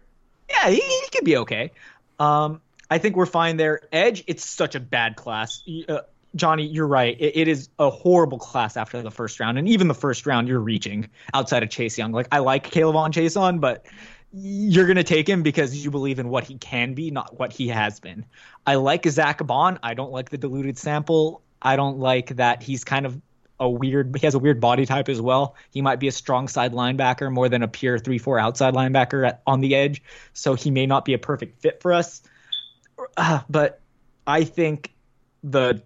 [0.50, 1.74] Yeah, he, he could be okay.
[2.18, 2.60] Um,
[2.90, 3.82] I think we're fine there.
[3.92, 5.62] Edge, it's such a bad class.
[5.88, 6.00] Uh,
[6.36, 7.20] Johnny, you're right.
[7.20, 10.48] It, it is a horrible class after the first round, and even the first round,
[10.48, 12.12] you're reaching outside of Chase Young.
[12.12, 13.86] Like I like Caleb on Chase Chaisson, but
[14.34, 17.70] you're gonna take him because you believe in what he can be, not what he
[17.70, 18.26] has been.
[18.66, 19.80] I like Zack Baun.
[19.82, 21.42] I don't like the diluted sample.
[21.62, 23.20] I don't like that he's kind of
[23.60, 24.16] a weird.
[24.16, 25.56] He has a weird body type as well.
[25.72, 29.28] He might be a strong side linebacker more than a pure three four outside linebacker
[29.28, 30.04] at, on the edge.
[30.34, 32.22] So he may not be a perfect fit for us.
[33.16, 33.80] Uh, but
[34.26, 34.94] I think
[35.44, 35.82] the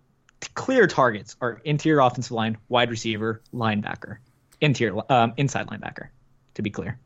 [0.49, 4.17] clear targets are interior offensive line, wide receiver, linebacker,
[4.59, 6.07] interior, um, inside linebacker.
[6.55, 6.99] To be clear.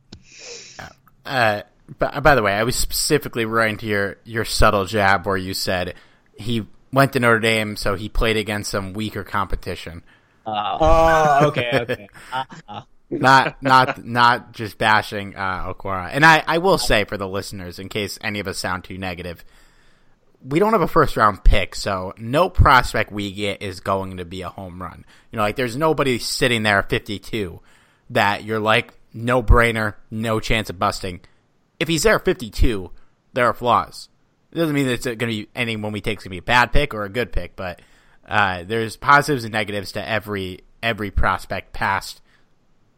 [1.24, 1.62] Uh,
[2.00, 5.54] but, by the way, I was specifically referring to your your subtle jab where you
[5.54, 5.94] said
[6.36, 10.04] he went to Notre Dame, so he played against some weaker competition.
[10.46, 12.08] Uh, oh, okay, okay.
[12.34, 12.82] Uh, uh.
[13.10, 16.10] not not not just bashing uh, Okwara.
[16.12, 18.98] And I, I will say for the listeners, in case any of us sound too
[18.98, 19.46] negative,
[20.48, 24.26] we don't have a first round pick, so no prospect we get is going to
[24.26, 25.06] be a home run.
[25.32, 27.60] You know, like there's nobody sitting there at 52
[28.12, 31.22] that you're like no brainer, no chance of busting.
[31.80, 32.92] If he's there at 52,
[33.34, 34.10] there are flaws.
[34.52, 36.38] It doesn't mean that it's going to be anyone we take is going to be
[36.38, 37.82] a bad pick or a good pick, but
[38.28, 42.22] uh, there's positives and negatives to every every prospect past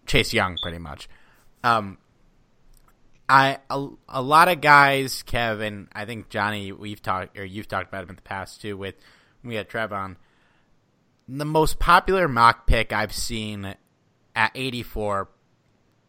[0.05, 1.07] Chase Young, pretty much.
[1.63, 1.97] Um,
[3.29, 5.89] I a, a lot of guys, Kevin.
[5.93, 8.77] I think Johnny, we've talked or you've talked about him in the past too.
[8.77, 8.95] With
[9.43, 10.17] we had Trev on.
[11.27, 13.75] The most popular mock pick I've seen
[14.35, 15.27] at 84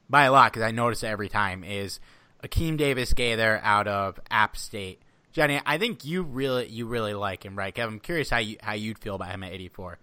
[0.09, 1.99] by a lot because I notice it every time is
[2.45, 5.03] Akeem Davis Gaither out of App State.
[5.33, 7.75] Johnny, I think you really you really like him, right?
[7.75, 9.99] Kevin, I'm curious how you how you'd feel about him at 84.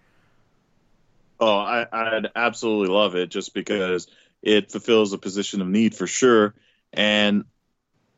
[1.40, 4.08] Oh, I, I'd absolutely love it just because
[4.42, 6.54] it fulfills a position of need for sure.
[6.96, 7.46] And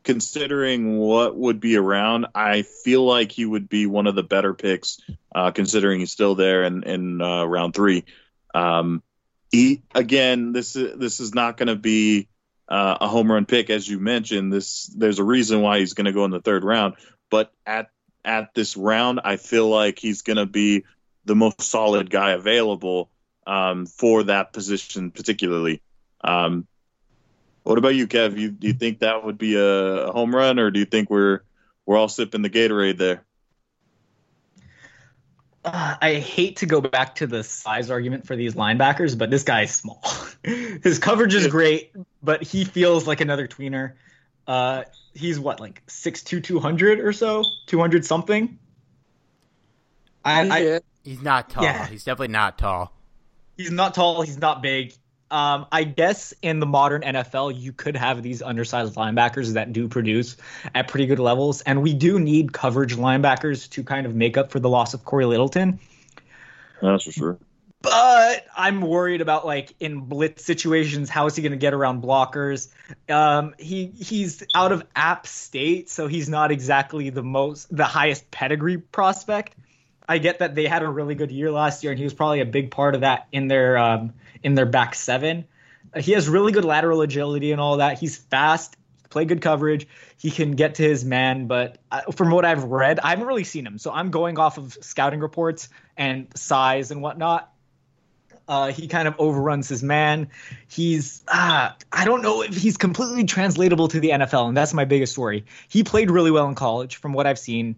[0.04, 4.54] considering what would be around, I feel like he would be one of the better
[4.54, 5.00] picks,
[5.34, 8.04] uh, considering he's still there in, in uh, round three.
[8.54, 9.02] Um,
[9.50, 12.28] he again, this is this is not going to be
[12.68, 14.52] uh, a home run pick, as you mentioned.
[14.52, 16.94] This there's a reason why he's going to go in the third round,
[17.30, 17.90] but at
[18.24, 20.84] at this round, I feel like he's going to be
[21.24, 23.10] the most solid guy available
[23.46, 25.82] um, for that position, particularly.
[26.22, 26.66] Um,
[27.62, 28.38] what about you, Kev?
[28.38, 31.10] You, do you think that would be a, a home run, or do you think
[31.10, 31.40] we're
[31.86, 33.24] we're all sipping the Gatorade there?
[35.64, 39.42] Uh, I hate to go back to the size argument for these linebackers, but this
[39.42, 40.02] guy is small.
[40.44, 41.92] His coverage is great,
[42.22, 43.94] but he feels like another tweener.
[44.46, 44.84] Uh,
[45.14, 48.58] he's what, like 6'2", 200 or so, two hundred something.
[50.24, 51.64] I, I, he's not tall.
[51.64, 51.86] Yeah.
[51.86, 52.92] He's definitely not tall.
[53.56, 54.22] He's not tall.
[54.22, 54.94] He's not big.
[55.30, 59.88] Um, I guess in the modern NFL, you could have these undersized linebackers that do
[59.88, 60.36] produce
[60.74, 64.50] at pretty good levels, and we do need coverage linebackers to kind of make up
[64.50, 65.80] for the loss of Corey Littleton.
[66.80, 67.38] That's for sure.
[67.80, 72.02] But I'm worried about like in blitz situations, how is he going to get around
[72.02, 72.68] blockers?
[73.08, 78.30] Um, he he's out of App State, so he's not exactly the most the highest
[78.30, 79.54] pedigree prospect.
[80.08, 82.40] I get that they had a really good year last year, and he was probably
[82.40, 85.44] a big part of that in their um, in their back seven.
[85.92, 87.98] Uh, he has really good lateral agility and all that.
[87.98, 88.76] He's fast,
[89.10, 89.86] play good coverage.
[90.16, 93.44] He can get to his man, but uh, from what I've read, I haven't really
[93.44, 93.78] seen him.
[93.78, 97.52] So I'm going off of scouting reports and size and whatnot.
[98.48, 100.30] Uh, he kind of overruns his man.
[100.68, 104.86] He's uh, I don't know if he's completely translatable to the NFL, and that's my
[104.86, 105.44] biggest worry.
[105.68, 107.76] He played really well in college, from what I've seen.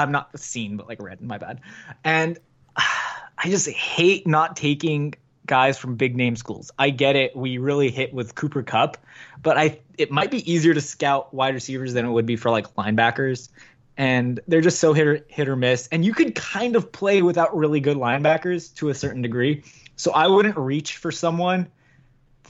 [0.00, 1.20] I'm not seen, but like read.
[1.20, 1.60] My bad.
[2.04, 2.38] And
[2.76, 2.82] uh,
[3.42, 5.14] I just hate not taking
[5.46, 6.70] guys from big name schools.
[6.78, 7.34] I get it.
[7.34, 8.98] We really hit with Cooper Kupp,
[9.42, 12.50] but I it might be easier to scout wide receivers than it would be for
[12.50, 13.48] like linebackers.
[13.96, 15.88] And they're just so hit or, hit or miss.
[15.88, 19.64] And you could kind of play without really good linebackers to a certain degree.
[19.96, 21.68] So I wouldn't reach for someone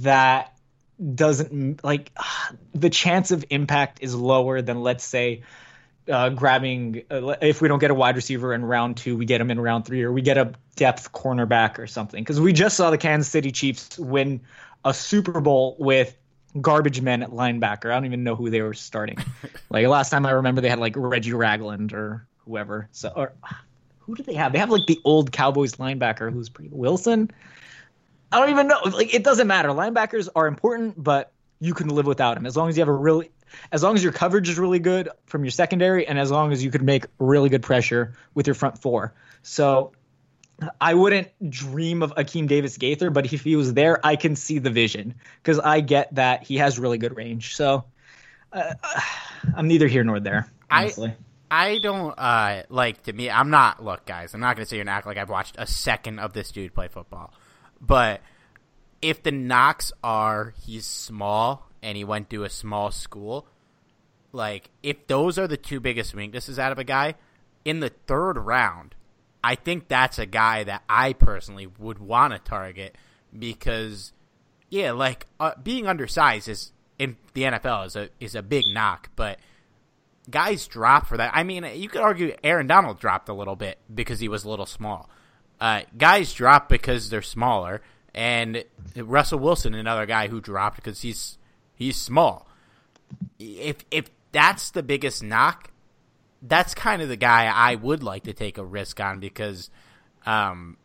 [0.00, 0.54] that
[1.14, 2.12] doesn't like
[2.74, 5.42] the chance of impact is lower than let's say
[6.10, 9.40] uh, grabbing uh, if we don't get a wide receiver in round two, we get
[9.40, 12.22] him in round three, or we get a depth cornerback or something.
[12.22, 14.40] Because we just saw the Kansas City Chiefs win
[14.84, 16.16] a Super Bowl with
[16.60, 17.90] garbage men at linebacker.
[17.90, 19.18] I don't even know who they were starting.
[19.70, 22.88] like last time I remember, they had like Reggie Ragland or whoever.
[22.92, 23.32] So or
[24.00, 24.52] who do they have?
[24.52, 27.30] They have like the old Cowboys linebacker who's pretty Wilson.
[28.32, 28.80] I don't even know.
[28.84, 29.68] Like it doesn't matter.
[29.68, 32.92] Linebackers are important, but you can live without them as long as you have a
[32.92, 33.30] really
[33.72, 36.62] as long as your coverage is really good from your secondary and as long as
[36.62, 39.14] you could make really good pressure with your front four.
[39.42, 39.92] So
[40.80, 44.58] I wouldn't dream of Akeem Davis Gaither, but if he was there, I can see
[44.58, 47.56] the vision because I get that he has really good range.
[47.56, 47.84] So
[48.52, 48.74] uh,
[49.56, 50.50] I'm neither here nor there.
[50.70, 51.08] Honestly.
[51.08, 51.16] I
[51.50, 53.28] I don't uh, like to me.
[53.28, 53.82] I'm not.
[53.82, 56.20] Look, guys, I'm not going to sit here and act like I've watched a second
[56.20, 57.34] of this dude play football.
[57.80, 58.20] But
[59.02, 63.46] if the knocks are he's small and he went to a small school,
[64.32, 67.14] like if those are the two biggest weaknesses out of a guy
[67.64, 68.94] in the third round,
[69.42, 72.96] I think that's a guy that I personally would want to target
[73.36, 74.12] because,
[74.68, 79.10] yeah, like uh, being undersized is in the NFL is a is a big knock,
[79.16, 79.38] but
[80.28, 81.32] guys drop for that.
[81.34, 84.50] I mean, you could argue Aaron Donald dropped a little bit because he was a
[84.50, 85.08] little small.
[85.60, 87.82] Uh, guys drop because they're smaller,
[88.14, 88.64] and
[88.96, 91.38] Russell Wilson, another guy who dropped because he's
[91.80, 92.46] He's small.
[93.38, 95.70] If if that's the biggest knock,
[96.42, 99.70] that's kind of the guy I would like to take a risk on because,
[100.26, 100.76] um,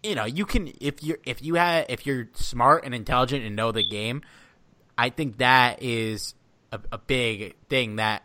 [0.00, 3.56] you know, you can if you're if you have if you're smart and intelligent and
[3.56, 4.22] know the game,
[4.96, 6.36] I think that is
[6.70, 8.22] a, a big thing that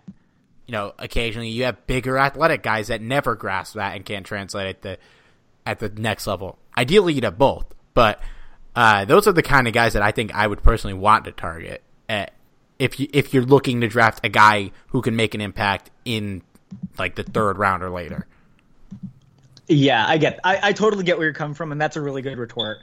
[0.67, 4.67] you know occasionally you have bigger athletic guys that never grasp that and can't translate
[4.67, 4.99] it the
[5.65, 6.59] at the next level.
[6.77, 8.21] Ideally, you'd have both, but
[8.75, 11.31] uh, those are the kind of guys that I think I would personally want to
[11.31, 11.81] target.
[12.09, 12.33] At,
[12.79, 16.41] if you if you're looking to draft a guy who can make an impact in
[16.97, 18.27] like the third round or later.
[19.67, 20.39] Yeah, I get.
[20.43, 22.79] I, I totally get where you're coming from, and that's a really good retort.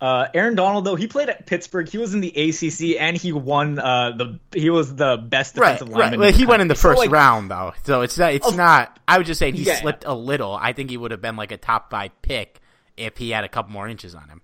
[0.00, 1.88] Uh, Aaron Donald, though, he played at Pittsburgh.
[1.88, 4.40] He was in the ACC, and he won uh, the.
[4.52, 6.20] He was the best defensive right, lineman.
[6.20, 6.26] Right.
[6.26, 8.34] Well, he went in the first so, like, round, though, so it's not.
[8.34, 8.98] It's of, not.
[9.06, 9.76] I would just say he yeah.
[9.76, 10.54] slipped a little.
[10.54, 12.60] I think he would have been like a top five pick
[12.96, 14.42] if he had a couple more inches on him.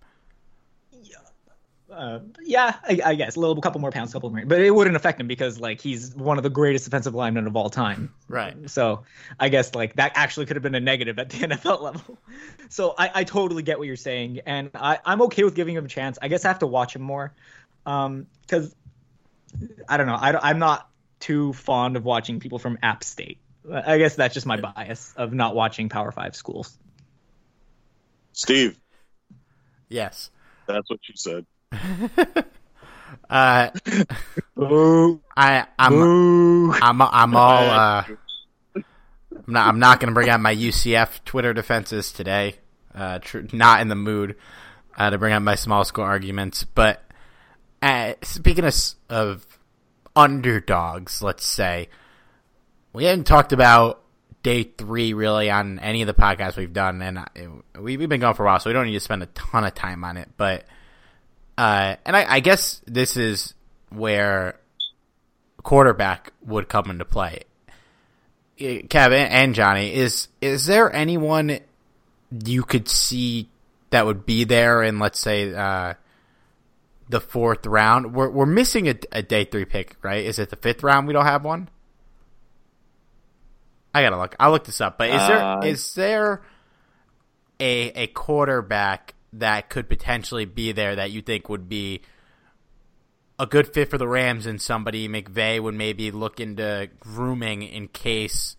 [2.00, 4.74] Uh, yeah, I, I, guess a little, couple more pounds, a couple more, but it
[4.74, 8.14] wouldn't affect him because like he's one of the greatest defensive linemen of all time.
[8.26, 8.70] Right.
[8.70, 9.02] So
[9.40, 12.16] I guess like that actually could have been a negative at the NFL level.
[12.70, 15.84] So I, I totally get what you're saying, and I, I'm okay with giving him
[15.84, 16.16] a chance.
[16.22, 17.34] I guess I have to watch him more,
[17.84, 18.74] um, because
[19.86, 20.14] I don't know.
[20.14, 20.88] I, I'm not
[21.18, 23.38] too fond of watching people from App State.
[23.70, 26.78] I guess that's just my bias of not watching Power Five schools.
[28.32, 28.78] Steve.
[29.88, 30.30] Yes.
[30.66, 31.44] That's what you said.
[33.30, 33.70] uh,
[35.36, 38.04] I I'm I'm I'm all uh,
[38.74, 38.84] I'm
[39.46, 42.56] not I'm not gonna bring out my UCF Twitter defenses today.
[42.92, 44.34] Uh, tr- not in the mood
[44.96, 46.64] uh, to bring out my small school arguments.
[46.64, 47.04] But
[47.80, 48.74] uh, speaking of
[49.08, 49.46] of
[50.16, 51.88] underdogs, let's say
[52.92, 54.02] we haven't talked about
[54.42, 57.48] day three really on any of the podcasts we've done, and it,
[57.80, 59.64] we, we've been going for a while, so we don't need to spend a ton
[59.64, 60.64] of time on it, but.
[61.60, 63.52] Uh, and I, I, guess this is
[63.90, 64.58] where
[65.62, 67.42] quarterback would come into play.
[68.88, 71.58] Kevin and Johnny, is is there anyone
[72.46, 73.50] you could see
[73.90, 75.92] that would be there in, let's say, uh,
[77.10, 78.14] the fourth round?
[78.14, 80.24] We're we're missing a, a, day three pick, right?
[80.24, 81.08] Is it the fifth round?
[81.08, 81.68] We don't have one.
[83.92, 84.34] I gotta look.
[84.40, 84.96] I'll look this up.
[84.96, 86.42] But is there uh, is there
[87.60, 89.12] a a quarterback?
[89.32, 92.02] That could potentially be there that you think would be
[93.38, 97.88] a good fit for the Rams and somebody McVay would maybe look into grooming in
[97.88, 98.56] case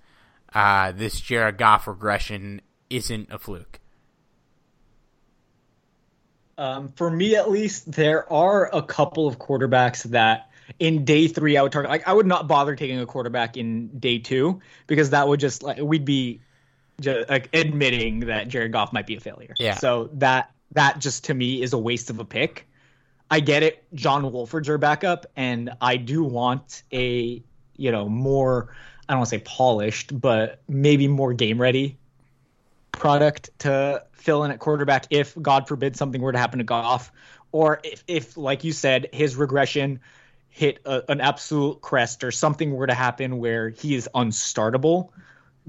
[0.54, 3.80] uh, this Jared Goff regression isn't a fluke?
[6.58, 10.50] Um, for me, at least, there are a couple of quarterbacks that
[10.80, 11.90] in day three I would target.
[11.90, 15.64] Like I would not bother taking a quarterback in day two because that would just
[15.64, 16.42] like we'd be
[17.00, 19.54] just, like admitting that Jared Goff might be a failure.
[19.58, 19.76] Yeah.
[19.76, 22.68] So that that just to me is a waste of a pick.
[23.30, 23.84] I get it.
[23.94, 27.42] John Wolford's our backup, and I do want a
[27.78, 28.74] you know more.
[29.08, 31.98] I don't want to say polished, but maybe more game ready
[32.92, 37.12] product to fill in at quarterback if God forbid something were to happen to Goff,
[37.52, 40.00] or if, if like you said, his regression
[40.50, 45.10] hit a, an absolute crest or something were to happen where he is unstartable.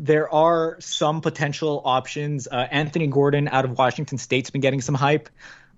[0.03, 2.49] There are some potential options.
[2.51, 5.29] Uh, Anthony Gordon out of Washington State's been getting some hype.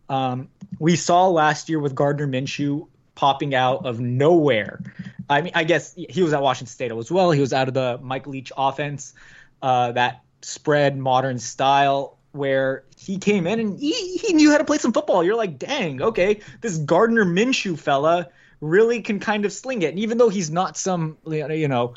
[0.08, 0.48] Um,
[0.78, 4.80] we saw last year with Gardner Minshew popping out of nowhere.
[5.28, 7.32] I mean, I guess he was at Washington State as well.
[7.32, 9.12] He was out of the Mike Leach offense,
[9.60, 14.64] uh, that spread modern style where he came in and he, he knew how to
[14.64, 15.22] play some football.
[15.22, 18.30] You're like, dang, okay, this Gardner Minshew fella
[18.62, 19.90] really can kind of sling it.
[19.90, 21.94] And even though he's not some, you know,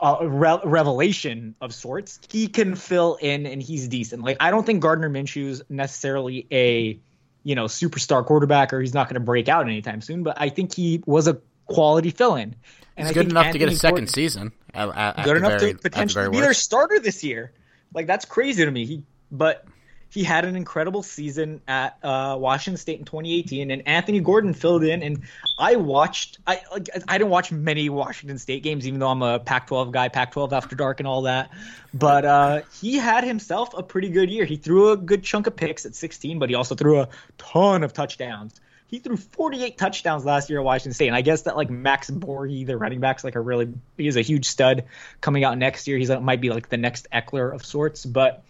[0.00, 4.22] uh, re- revelation of sorts, he can fill in and he's decent.
[4.22, 6.98] Like I don't think Gardner Minshew's necessarily a
[7.44, 10.48] you know superstar quarterback or he's not going to break out anytime soon, but I
[10.48, 12.54] think he was a quality fill in.
[12.96, 14.52] And he's I good enough Anthony to get a second Gordon, season.
[14.74, 17.52] At, at, good enough very, to potentially be their starter this year.
[17.94, 18.86] Like that's crazy to me.
[18.86, 19.64] He but
[20.10, 24.82] he had an incredible season at uh, Washington State in 2018, and Anthony Gordon filled
[24.82, 25.02] in.
[25.02, 25.22] And
[25.58, 26.38] I watched.
[26.46, 26.88] I like.
[27.06, 30.76] I didn't watch many Washington State games, even though I'm a Pac-12 guy, Pac-12 after
[30.76, 31.50] dark and all that.
[31.92, 34.44] But uh, he had himself a pretty good year.
[34.44, 37.82] He threw a good chunk of picks at 16, but he also threw a ton
[37.82, 38.58] of touchdowns.
[38.86, 42.10] He threw 48 touchdowns last year at Washington State, and I guess that like Max
[42.10, 44.84] Borghi, the running back's like a really he's a huge stud
[45.20, 45.98] coming out next year.
[45.98, 48.42] He's might be like the next Ekeler of sorts, but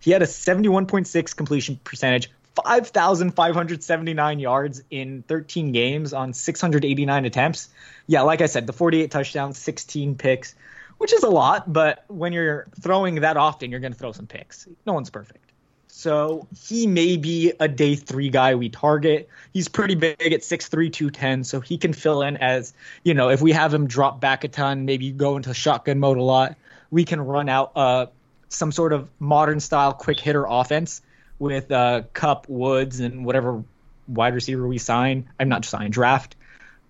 [0.00, 2.30] he had a 71.6 completion percentage,
[2.64, 7.68] 5,579 yards in 13 games on 689 attempts.
[8.06, 10.54] Yeah, like I said, the 48 touchdowns, 16 picks,
[10.98, 14.26] which is a lot, but when you're throwing that often, you're going to throw some
[14.26, 14.66] picks.
[14.86, 15.46] No one's perfect.
[15.88, 19.28] So he may be a day three guy we target.
[19.54, 23.40] He's pretty big at 6'3, 210, so he can fill in as, you know, if
[23.40, 26.56] we have him drop back a ton, maybe go into shotgun mode a lot,
[26.90, 28.06] we can run out uh,
[28.48, 31.02] some sort of modern style quick hitter offense
[31.38, 33.62] with uh, Kupp, Woods, and whatever
[34.08, 35.28] wide receiver we sign.
[35.38, 36.36] I'm not sign draft.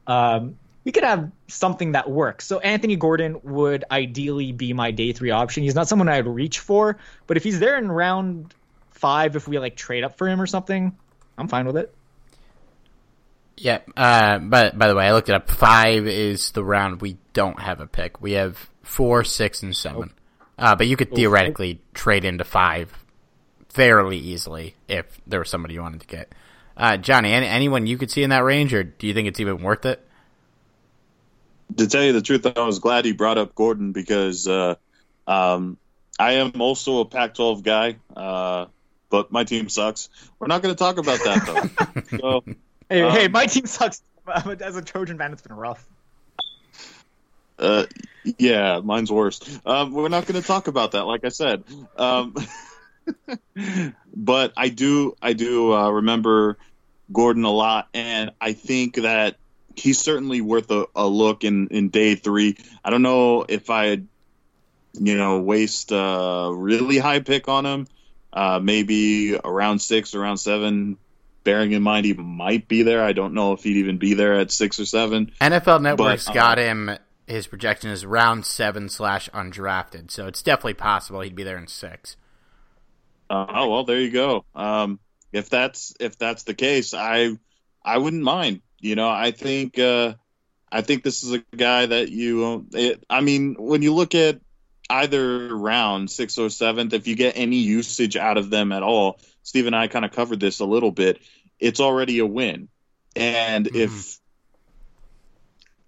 [0.06, 2.46] Um, we could have something that works.
[2.46, 5.64] So Anthony Gordon would ideally be my day three option.
[5.64, 8.54] He's not someone I'd reach for, but if he's there in round
[8.92, 10.96] five, if we like trade up for him or something,
[11.36, 11.92] I'm fine with it.
[13.56, 13.80] Yeah.
[13.96, 15.50] Uh, but by the way, I looked it up.
[15.50, 18.20] Five is the round we don't have a pick.
[18.20, 20.12] We have four, six, and seven.
[20.58, 22.92] Uh, but you could theoretically trade into five
[23.68, 26.32] fairly easily if there was somebody you wanted to get.
[26.76, 29.40] Uh, Johnny, any, anyone you could see in that range, or do you think it's
[29.40, 30.02] even worth it?
[31.76, 34.76] To tell you the truth, I was glad he brought up Gordon because uh,
[35.26, 35.76] um,
[36.18, 38.66] I am also a Pac-12 guy, uh,
[39.10, 40.08] but my team sucks.
[40.38, 41.46] We're not going to talk about that
[42.10, 42.18] though.
[42.18, 42.44] so,
[42.88, 44.02] hey, um, hey, my team sucks.
[44.26, 45.86] As a Trojan fan, it's been rough.
[47.58, 47.86] Uh,
[48.38, 49.40] yeah, mine's worse.
[49.64, 51.64] Um, we're not going to talk about that, like I said.
[51.96, 52.34] Um,
[54.14, 56.58] but I do, I do uh, remember
[57.12, 59.36] Gordon a lot, and I think that
[59.76, 62.56] he's certainly worth a, a look in, in day three.
[62.84, 64.06] I don't know if I'd,
[64.94, 67.86] you know, waste a really high pick on him.
[68.32, 70.98] Uh, maybe around six, around seven,
[71.44, 73.02] bearing in mind he might be there.
[73.02, 75.32] I don't know if he'd even be there at six or seven.
[75.40, 76.98] NFL Network's But, uh, got him.
[77.26, 81.66] His projection is round seven slash undrafted, so it's definitely possible he'd be there in
[81.66, 82.16] six.
[83.28, 84.44] Uh, oh well, there you go.
[84.54, 85.00] Um,
[85.32, 87.36] if that's if that's the case, I
[87.84, 88.62] I wouldn't mind.
[88.80, 90.14] You know, I think uh,
[90.70, 92.66] I think this is a guy that you.
[92.72, 94.40] It, I mean, when you look at
[94.88, 99.18] either round six or seventh, if you get any usage out of them at all,
[99.42, 101.20] Steve and I kind of covered this a little bit.
[101.58, 102.68] It's already a win,
[103.14, 104.20] and if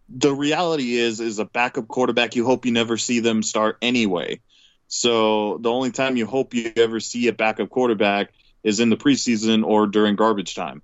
[0.08, 4.40] the reality is is a backup quarterback, you hope you never see them start anyway.
[4.88, 8.32] So the only time you hope you ever see a backup quarterback
[8.62, 10.82] is in the preseason or during garbage time,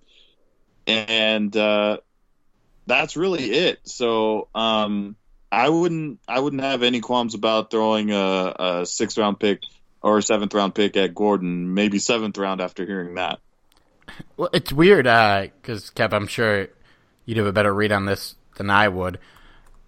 [0.86, 1.98] and uh,
[2.86, 3.80] that's really it.
[3.84, 5.16] So um,
[5.50, 9.60] I wouldn't I wouldn't have any qualms about throwing a, a sixth round pick
[10.02, 13.40] or a seventh round pick at Gordon, maybe seventh round after hearing that.
[14.36, 16.68] Well, it's weird because Kev, I'm sure
[17.24, 19.16] you'd have a better read on this than I would.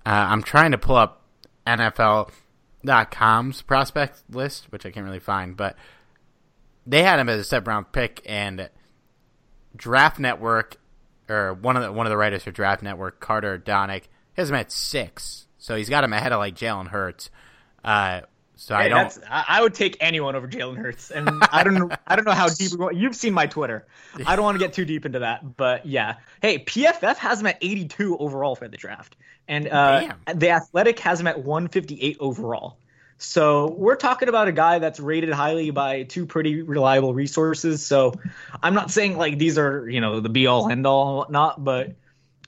[0.05, 1.23] Uh, I'm trying to pull up
[1.67, 5.77] NFL.com's prospect list, which I can't really find, but
[6.87, 8.71] they had him as a seventh round pick, and
[9.77, 10.77] Draft Network
[11.29, 14.05] or one of the one of the writers for Draft Network, Carter Donick,
[14.35, 17.31] has him at six, so he's got him ahead of like Jalen Hurts.
[17.85, 18.23] Uh,
[18.57, 19.19] so I don't.
[19.31, 21.91] I would take anyone over Jalen Hurts, and I don't know.
[22.07, 22.73] I don't know how deep.
[22.93, 23.87] You've seen my Twitter.
[24.27, 26.17] I don't want to get too deep into that, but yeah.
[26.41, 29.15] Hey, PFF has him at 82 overall for the draft,
[29.47, 32.79] and uh, the Athletic has him at 158 overall.
[33.19, 37.85] So we're talking about a guy that's rated highly by two pretty reliable resources.
[37.85, 38.15] So
[38.63, 41.63] I'm not saying like these are you know the be all end all and whatnot,
[41.63, 41.95] but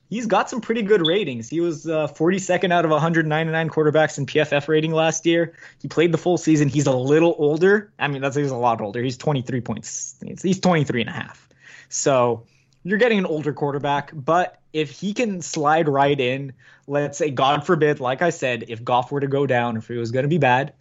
[0.08, 1.48] he's got some pretty good ratings.
[1.48, 5.54] He was uh, 42nd out of 199 quarterbacks in PFF rating last year.
[5.80, 6.68] He played the full season.
[6.68, 7.92] He's a little older.
[7.98, 9.02] I mean, that's he's a lot older.
[9.02, 10.16] He's 23 points.
[10.42, 11.48] He's 23 and a half.
[11.88, 12.44] So
[12.84, 16.52] you're getting an older quarterback, but if he can slide right in,
[16.86, 19.98] let's say, God forbid, like I said, if Goff were to go down, if it
[19.98, 20.74] was going to be bad,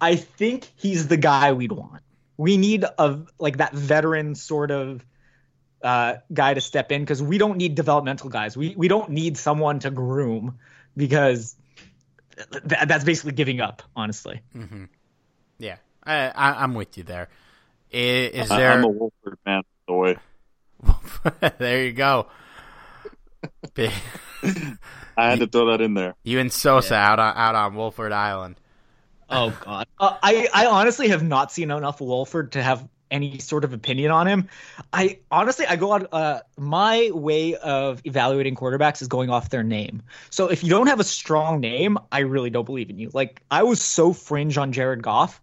[0.00, 2.02] I think he's the guy we'd want.
[2.38, 5.04] We need a like that veteran sort of
[5.82, 8.56] uh, guy to step in because we don't need developmental guys.
[8.56, 10.58] We we don't need someone to groom
[10.96, 11.56] because
[12.52, 14.42] th- that's basically giving up, honestly.
[14.52, 14.84] hmm
[15.58, 17.28] Yeah, I, I, I'm with you there.
[17.90, 18.72] Is, is there?
[18.72, 20.16] I'm a Wolford man, by the way.
[21.58, 22.26] there you go.
[25.16, 26.14] I had to throw that in there.
[26.22, 28.56] you and Sosa out on out on Wolford Island.
[29.28, 33.64] Oh God, uh, I I honestly have not seen enough Wolford to have any sort
[33.64, 34.48] of opinion on him.
[34.92, 39.62] I honestly I go on uh my way of evaluating quarterbacks is going off their
[39.62, 40.02] name.
[40.30, 43.10] So if you don't have a strong name, I really don't believe in you.
[43.12, 45.40] Like I was so fringe on Jared Goff.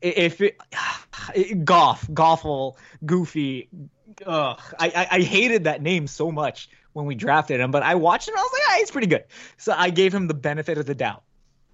[0.00, 0.40] If
[1.34, 3.68] it, Goff, Goffle, Goofy,
[4.24, 7.94] ugh, I, I I hated that name so much when we drafted him, but I
[7.94, 9.24] watched him I was like, ah, he's pretty good.
[9.58, 11.22] So I gave him the benefit of the doubt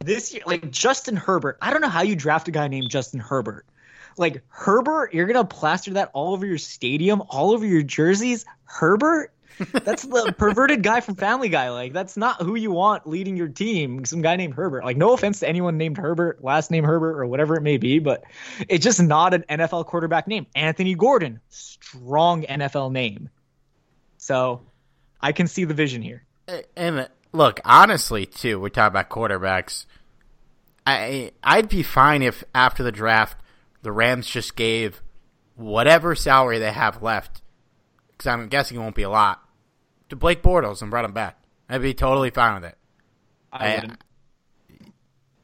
[0.05, 3.20] this year, like Justin Herbert, I don't know how you draft a guy named Justin
[3.20, 3.66] Herbert.
[4.16, 8.44] Like Herbert, you're gonna plaster that all over your stadium, all over your jerseys.
[8.64, 11.70] Herbert, that's the perverted guy from Family Guy.
[11.70, 14.04] Like that's not who you want leading your team.
[14.04, 14.84] Some guy named Herbert.
[14.84, 17.98] Like no offense to anyone named Herbert, last name Herbert or whatever it may be,
[17.98, 18.24] but
[18.68, 20.46] it's just not an NFL quarterback name.
[20.54, 23.30] Anthony Gordon, strong NFL name.
[24.18, 24.62] So
[25.20, 26.24] I can see the vision here.
[26.48, 29.86] Uh, and uh, look, honestly, too, we're talking about quarterbacks.
[30.86, 33.41] I I'd be fine if after the draft
[33.83, 35.03] the Rams just gave
[35.57, 37.43] whatever salary they have left,
[38.12, 39.43] because I'm guessing it won't be a lot,
[40.09, 41.39] to Blake Bortles and brought him back.
[41.68, 42.78] I'd be totally fine with it.
[43.53, 43.89] I, I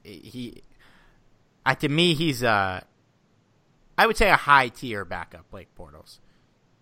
[0.08, 0.62] he,
[1.64, 2.84] I, to me, he's a,
[3.96, 6.18] I would say a high tier backup, Blake Bortles.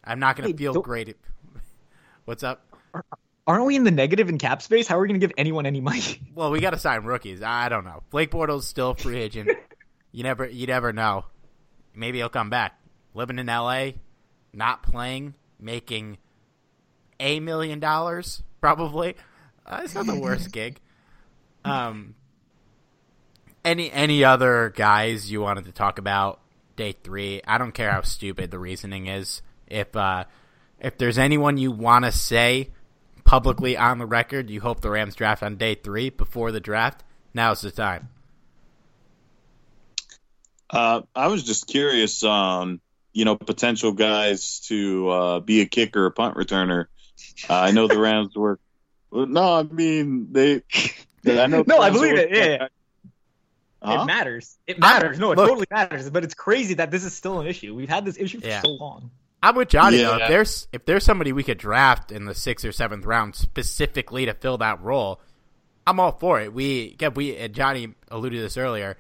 [0.04, 1.08] I'm not going to hey, feel great.
[1.08, 1.16] At,
[2.24, 2.64] what's up?
[3.46, 4.86] Aren't we in the negative in cap space?
[4.86, 6.20] How are we going to give anyone any money?
[6.34, 7.42] Well, we got to sign rookies.
[7.42, 8.02] I don't know.
[8.10, 9.50] Blake Bortles still free agent.
[10.12, 11.24] you never, you never know.
[11.96, 12.78] Maybe he'll come back.
[13.14, 13.96] Living in L.A.,
[14.52, 16.18] not playing, making
[17.18, 19.16] a million dollars probably.
[19.64, 20.80] Uh, it's not the worst gig.
[21.64, 22.14] Um,
[23.64, 26.40] any any other guys you wanted to talk about
[26.76, 27.42] day three?
[27.46, 29.42] I don't care how stupid the reasoning is.
[29.66, 30.24] If uh,
[30.78, 32.70] if there's anyone you want to say
[33.24, 37.02] publicly on the record, you hope the Rams draft on day three before the draft.
[37.34, 38.08] Now's the time.
[40.68, 42.80] Uh, I was just curious on
[43.12, 46.86] you know potential guys to uh, be a kicker or punt returner.
[47.48, 48.58] Uh, I know the Rams were.
[49.12, 50.62] No, I mean they.
[51.26, 51.64] I know.
[51.66, 52.30] no, I believe it.
[52.30, 52.68] Yeah.
[53.82, 54.02] Huh?
[54.02, 54.58] It matters.
[54.66, 55.18] It matters.
[55.18, 56.10] No, it Look, totally matters.
[56.10, 57.74] But it's crazy that this is still an issue.
[57.74, 58.62] We've had this issue for yeah.
[58.62, 59.10] so long.
[59.42, 60.08] I'm with Johnny yeah.
[60.08, 60.16] though.
[60.16, 64.26] If there's if there's somebody we could draft in the sixth or seventh round specifically
[64.26, 65.20] to fill that role,
[65.86, 66.52] I'm all for it.
[66.52, 68.96] We yeah, we Johnny alluded to this earlier.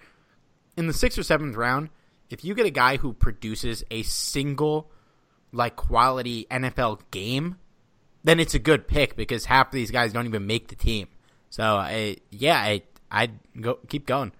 [0.76, 1.88] In the sixth or seventh round,
[2.30, 4.90] if you get a guy who produces a single
[5.52, 7.56] like quality NFL game,
[8.24, 11.08] then it's a good pick because half of these guys don't even make the team.
[11.50, 14.32] So I yeah, I I'd go keep going.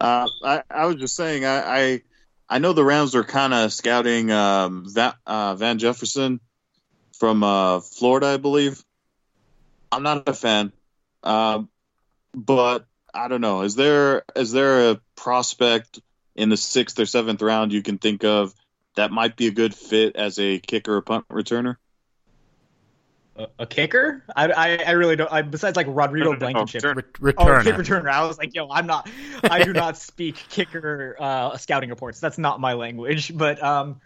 [0.00, 2.02] Uh, I, I was just saying, I, I,
[2.48, 6.40] I know the Rams are kind of scouting um, Van, uh, Van Jefferson
[7.16, 8.82] from uh, Florida, I believe.
[9.92, 10.72] I'm not a fan,
[11.22, 11.68] um,
[12.34, 13.62] but I don't know.
[13.62, 16.00] Is there is there a prospect
[16.34, 18.54] in the sixth or seventh round you can think of
[18.96, 21.76] that might be a good fit as a kicker or punt returner?
[23.58, 24.22] a, kicker?
[24.34, 25.32] I, I, I, really don't.
[25.32, 27.60] I, besides like Rodrigo Blankenship, oh, returner.
[27.60, 28.10] Oh, kick returner.
[28.10, 29.08] I was like, yo, I'm not.
[29.44, 32.20] I do not speak kicker uh, scouting reports.
[32.20, 33.36] That's not my language.
[33.36, 34.00] But um,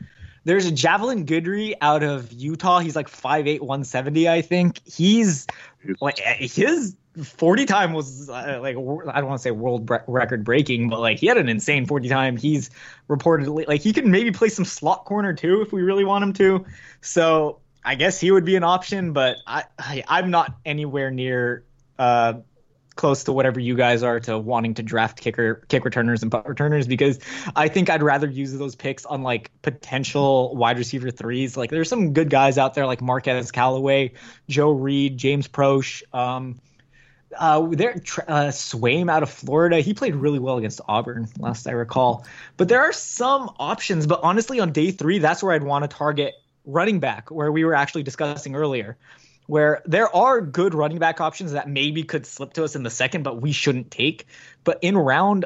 [0.45, 2.79] there's a Javelin Guidry out of Utah.
[2.79, 4.81] He's like 5'8", 170, I think.
[4.85, 5.47] He's
[6.01, 10.45] like his 40 time was uh, like I don't want to say world bre- record
[10.45, 12.37] breaking, but like he had an insane 40 time.
[12.37, 12.71] He's
[13.09, 16.33] reportedly like he can maybe play some slot corner too if we really want him
[16.35, 16.67] to.
[17.01, 21.65] So I guess he would be an option, but I, I am not anywhere near
[21.99, 22.35] uh,
[22.97, 26.47] close to whatever you guys are to wanting to draft kicker kick returners and punt
[26.47, 27.21] returners because
[27.55, 31.57] I think I'd rather use those picks on like potential wide receiver threes.
[31.57, 34.15] Like there's some good guys out there like Marquez Callaway,
[34.49, 36.03] Joe Reed, James Proche.
[36.13, 36.59] Um,
[37.39, 41.73] uh, there, uh, Swain out of Florida, he played really well against Auburn, last I
[41.73, 42.27] recall.
[42.57, 44.07] But there are some options.
[44.07, 46.35] But honestly, on day three, that's where I'd want to target
[46.65, 48.97] running back, where we were actually discussing earlier,
[49.47, 52.91] where there are good running back options that maybe could slip to us in the
[52.91, 54.27] second, but we shouldn't take.
[54.65, 55.45] But in round,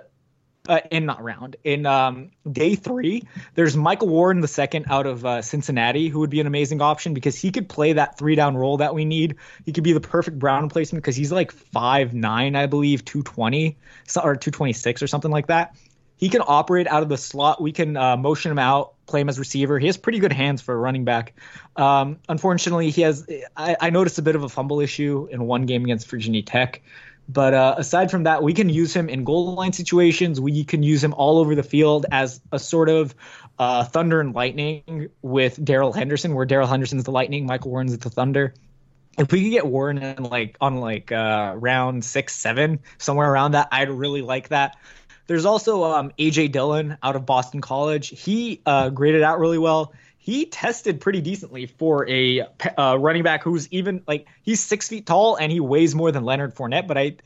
[0.71, 3.25] uh, in not round, in um, day three,
[3.57, 7.13] there's Michael Warren the second out of uh, Cincinnati, who would be an amazing option
[7.13, 9.35] because he could play that three down role that we need.
[9.67, 13.25] He could be the perfect Brown replacement because he's like five nine, I believe, two
[13.25, 13.79] twenty
[14.23, 15.75] or two twenty six or something like that.
[16.17, 17.61] He can operate out of the slot.
[17.61, 19.79] We can uh, motion him out play him as receiver.
[19.79, 21.35] He has pretty good hands for a running back.
[21.77, 23.27] Um, unfortunately, he has.
[23.57, 26.83] I, I, noticed a bit of a fumble issue in one game against Virginia Tech.
[27.33, 30.41] But uh, aside from that, we can use him in goal line situations.
[30.41, 33.15] We can use him all over the field as a sort of
[33.57, 38.11] uh, thunder and lightning with Darrell Henderson, where Darrell Henderson's the lightning, Michael Warren's the
[38.11, 38.53] thunder.
[39.17, 43.53] If we could get Warren in like on like uh, round six, seven, somewhere around
[43.53, 44.77] that, I'd really like that.
[45.29, 48.09] There's also um, AJ Dillon out of Boston College.
[48.09, 49.93] He uh, graded out really well.
[50.23, 52.43] He tested pretty decently for a
[52.77, 56.25] uh, running back who's even like he's six feet tall and he weighs more than
[56.25, 56.87] Leonard Fournette.
[56.87, 57.17] But I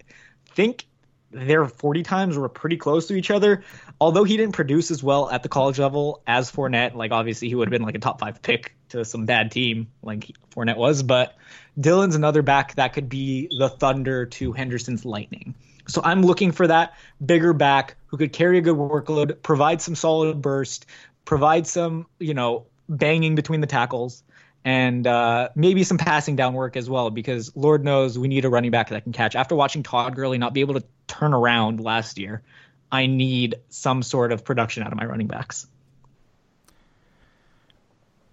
[0.54, 0.86] think
[1.32, 3.64] their 40 times were pretty close to each other.
[4.00, 7.56] Although he didn't produce as well at the college level as Fournette, like obviously he
[7.56, 11.02] would have been like a top five pick to some bad team like Fournette was.
[11.02, 11.36] But
[11.78, 15.56] Dillon's another back that could be the Thunder to Henderson's Lightning.
[15.88, 19.96] So I'm looking for that bigger back who could carry a good workload, provide some
[19.96, 20.86] solid burst,
[21.24, 24.22] provide some, you know, banging between the tackles,
[24.64, 28.48] and uh, maybe some passing down work as well, because Lord knows we need a
[28.48, 29.36] running back that can catch.
[29.36, 32.42] After watching Todd Gurley not be able to turn around last year,
[32.90, 35.66] I need some sort of production out of my running backs.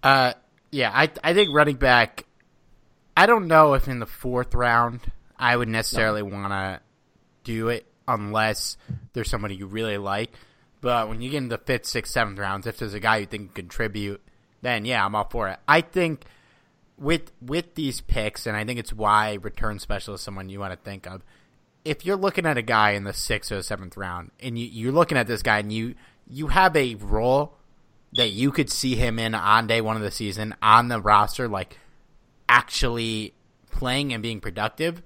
[0.02, 0.32] Uh,
[0.70, 2.24] yeah, I I think running back.
[3.16, 5.00] I don't know if in the fourth round
[5.38, 6.28] I would necessarily no.
[6.34, 6.80] want to
[7.44, 8.76] do it unless
[9.12, 10.30] there's somebody you really like.
[10.80, 13.26] But when you get into the fifth, sixth, seventh rounds, if there's a guy you
[13.26, 14.20] think can contribute,
[14.62, 15.58] then yeah, I'm all for it.
[15.68, 16.24] I think
[16.98, 20.72] with with these picks, and I think it's why return specialist is someone you want
[20.72, 21.22] to think of.
[21.84, 24.92] If you're looking at a guy in the sixth or seventh round, and you, you're
[24.92, 25.94] looking at this guy, and you
[26.28, 27.54] you have a role
[28.14, 31.48] that you could see him in on day one of the season on the roster,
[31.48, 31.78] like
[32.48, 33.34] actually
[33.70, 35.02] playing and being productive,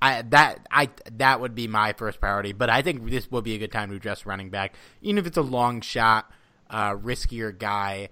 [0.00, 2.52] I that I that would be my first priority.
[2.52, 5.26] But I think this would be a good time to address running back, even if
[5.26, 6.30] it's a long shot,
[6.70, 8.08] uh, riskier guy.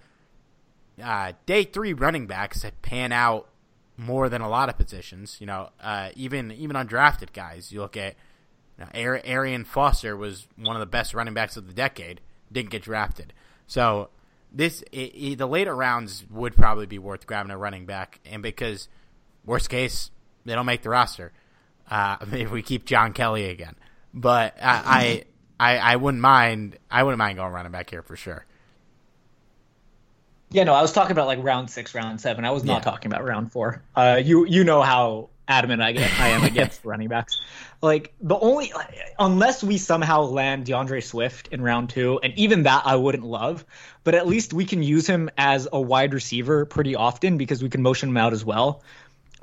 [1.03, 3.49] Uh, day three running backs pan out
[3.97, 5.36] more than a lot of positions.
[5.40, 7.72] You know, uh, even even undrafted guys.
[7.72, 8.14] You look at
[8.78, 12.20] you know, Arian Foster was one of the best running backs of the decade.
[12.53, 13.32] Didn't get drafted.
[13.66, 14.11] So
[14.53, 18.42] this it, it, the later rounds would probably be worth grabbing a running back, and
[18.42, 18.88] because
[19.45, 20.11] worst case
[20.45, 21.32] they don't make the roster
[21.90, 23.74] uh, if we keep John Kelly again.
[24.12, 25.24] But I,
[25.59, 26.78] I, I, I wouldn't mind.
[26.90, 28.47] I wouldn't mind going running back here for sure.
[30.55, 32.44] Yeah, no, I was talking about like round six, round seven.
[32.44, 32.90] I was not yeah.
[32.90, 33.82] talking about round four.
[33.94, 37.40] Uh, you you know how adamant I get I am against running backs.
[37.82, 38.72] Like the only
[39.18, 43.64] unless we somehow land D'Andre Swift in round two, and even that I wouldn't love,
[44.05, 47.68] but at least we can use him as a wide receiver pretty often because we
[47.68, 48.82] can motion him out as well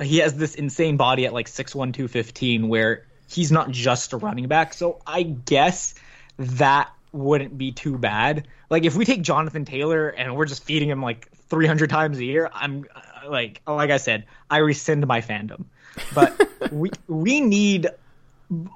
[0.03, 4.47] he has this insane body at like 6'1", 215 where he's not just a running
[4.47, 4.73] back.
[4.73, 5.95] So I guess
[6.37, 8.47] that wouldn't be too bad.
[8.69, 12.25] Like if we take Jonathan Taylor and we're just feeding him like 300 times a
[12.25, 15.65] year, I'm uh, like oh, like I said, I rescind my fandom.
[16.13, 17.87] But we we need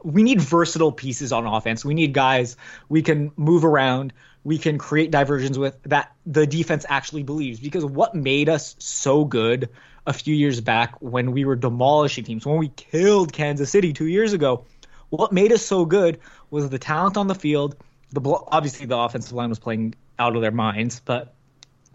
[0.03, 1.83] we need versatile pieces on offense.
[1.83, 2.57] We need guys
[2.89, 4.13] we can move around,
[4.43, 9.25] we can create diversions with that the defense actually believes because what made us so
[9.25, 9.69] good
[10.07, 14.07] a few years back when we were demolishing teams, when we killed Kansas City two
[14.07, 14.65] years ago.
[15.09, 16.19] What made us so good
[16.49, 17.75] was the talent on the field.
[18.11, 21.33] The obviously the offensive line was playing out of their minds, but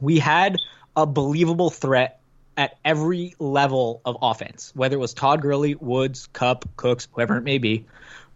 [0.00, 0.58] we had
[0.96, 2.20] a believable threat
[2.56, 7.42] at every level of offense, whether it was Todd Gurley, Woods, Kupp, Cooks, whoever it
[7.42, 7.86] may be.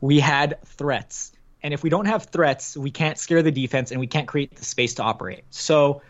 [0.01, 1.33] We had threats.
[1.62, 4.55] And if we don't have threats, we can't scare the defense and we can't create
[4.55, 5.45] the space to operate.
[5.51, 6.03] So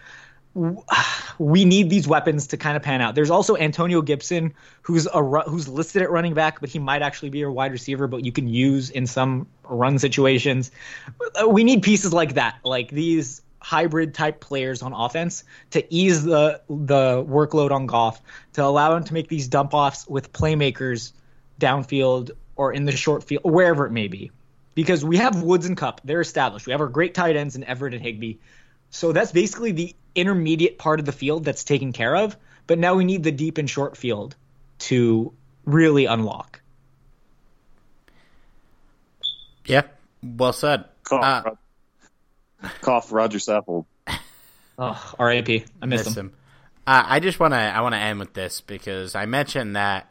[1.39, 3.15] we need these weapons to kind of pan out.
[3.15, 7.31] There's also Antonio Gibson, who's a who's listed at running back, but he might actually
[7.31, 10.71] be a wide receiver, but you can use in some run situations.
[11.43, 16.23] Uh, we need pieces like that, like these hybrid type players on offense to ease
[16.23, 18.21] the the workload on Goff,
[18.53, 21.13] to allow him to make these dump offs with playmakers
[21.61, 24.31] downfield or in the short field, wherever it may be.
[24.77, 26.67] Because we have Woods and Kupp, they're established.
[26.67, 28.35] We have our great tight ends in Everett and Higbee.
[28.91, 32.37] So that's basically the intermediate part of the field that's taken care of.
[32.67, 34.37] But now we need the deep and short field
[34.81, 35.33] to
[35.65, 36.61] really unlock.
[39.67, 39.83] Yeah,
[40.23, 40.85] well said.
[41.05, 41.47] Cough,
[42.63, 43.87] uh, cough Rodger Saffold.
[44.79, 45.65] Oh, R.I.P.
[45.81, 46.27] I miss, miss him.
[46.27, 46.33] him.
[46.87, 50.11] Uh, I just want to I want to end with this because I mentioned that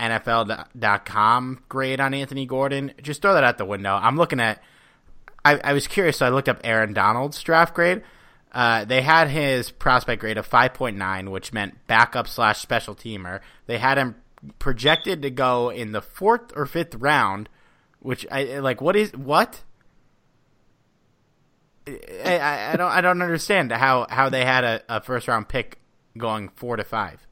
[0.00, 2.92] NFL.com grade on Anthony Gordon.
[3.02, 3.94] Just throw that out the window.
[3.94, 4.62] I'm looking at.
[5.44, 8.02] I, I was curious, so I looked up Aaron Donald's draft grade.
[8.52, 13.40] Uh, they had his prospect grade of 5.9, which meant backup slash special teamer.
[13.66, 14.16] They had him
[14.58, 17.48] projected to go in the fourth or fifth round,
[18.00, 18.80] which I like.
[18.80, 19.62] What is what?
[21.86, 25.48] I, I, I don't I don't understand how, how they had a, a first round
[25.48, 25.78] pick
[26.16, 27.26] going four to five.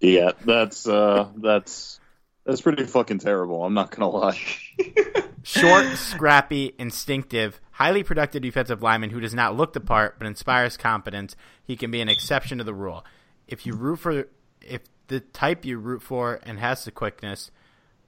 [0.00, 2.00] Yeah, that's uh, that's
[2.44, 3.64] that's pretty fucking terrible.
[3.64, 4.40] I'm not gonna lie.
[5.42, 10.78] Short, scrappy, instinctive, highly productive defensive lineman who does not look the part but inspires
[10.78, 11.36] confidence.
[11.62, 13.04] He can be an exception to the rule.
[13.46, 14.28] If you root for,
[14.62, 17.50] if the type you root for and has the quickness,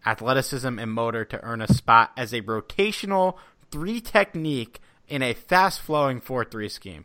[0.07, 3.37] athleticism, and motor to earn a spot as a rotational
[3.71, 7.05] three technique in a fast flowing 4 3 scheme.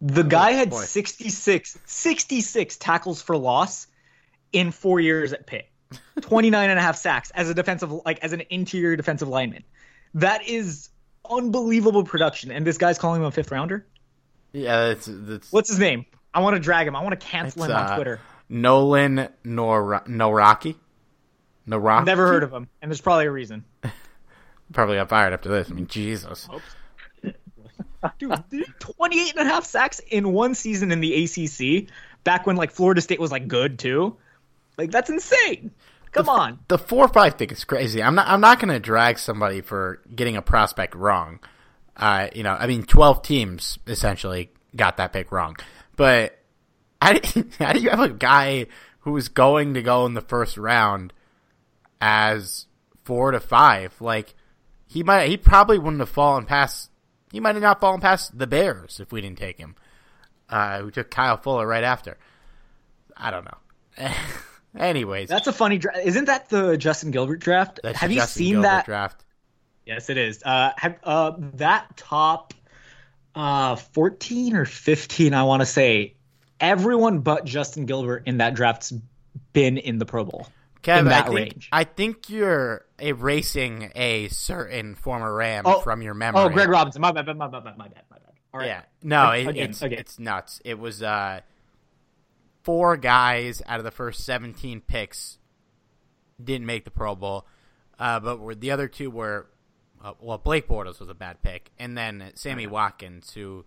[0.00, 0.82] The oh, guy oh, had boy.
[0.82, 3.86] 66, 66 tackles for loss
[4.52, 5.68] in four years at Pitt.
[6.22, 9.62] 29 and a half sacks as a defensive like as an interior defensive lineman.
[10.14, 10.88] That is
[11.28, 12.50] unbelievable production.
[12.50, 13.86] And this guy's calling him a fifth rounder.
[14.52, 16.06] Yeah, that's, that's what's his name?
[16.32, 16.96] I want to drag him.
[16.96, 18.20] I want to cancel him on uh, Twitter.
[18.48, 20.76] Nolan Nor Nawrocki.
[21.68, 22.04] Nawrocki.
[22.04, 23.64] Never heard of him, and there's probably a reason.
[24.72, 25.70] probably got fired after this.
[25.70, 26.48] I mean, Jesus.
[28.18, 28.34] Dude,
[28.80, 31.88] 28 and a half sacks in one season in the ACC,
[32.22, 34.16] back when like Florida State was like good too.
[34.76, 35.70] Like that's insane.
[36.14, 36.58] Come the, on.
[36.68, 38.02] The four five thing is crazy.
[38.02, 38.28] I'm not.
[38.28, 41.40] I'm not going to drag somebody for getting a prospect wrong.
[41.96, 45.56] Uh, you know, I mean, twelve teams essentially got that pick wrong.
[45.96, 46.38] But
[47.02, 48.66] how do, how do you have a guy
[49.00, 51.12] who's going to go in the first round
[52.00, 52.66] as
[53.04, 54.00] four to five?
[54.00, 54.34] Like
[54.86, 56.90] he might he probably wouldn't have fallen past
[57.32, 59.74] he might have not fallen past the Bears if we didn't take him.
[60.48, 62.16] Uh, we took Kyle Fuller right after.
[63.16, 64.08] I don't know.
[64.76, 66.00] Anyways, that's a funny draft.
[66.04, 67.80] Isn't that the Justin Gilbert draft?
[67.82, 69.24] That's have the you Justin seen Gilbert that draft?
[69.86, 70.42] Yes, it is.
[70.42, 72.54] Uh, have, uh, that top
[73.34, 76.14] uh, 14 or 15, I want to say,
[76.60, 78.92] everyone but Justin Gilbert in that draft's
[79.52, 80.48] been in the Pro Bowl.
[80.82, 81.68] Kevin, in that I think, range.
[81.72, 86.42] I think you're erasing a certain former Ram Oh, from your memory.
[86.42, 87.00] Oh, Greg Robinson.
[87.00, 88.02] My bad, my bad, my bad, my bad.
[88.10, 88.32] My bad.
[88.52, 88.66] All right.
[88.66, 89.98] Yeah, no, it, Again, it's again.
[89.98, 90.60] it's nuts.
[90.64, 91.40] It was uh,
[92.64, 95.38] four guys out of the first seventeen picks
[96.42, 97.46] didn't make the Pro Bowl,
[97.98, 99.46] uh, but were, the other two were
[100.02, 103.64] uh, well, Blake Bortles was a bad pick, and then Sammy Watkins, who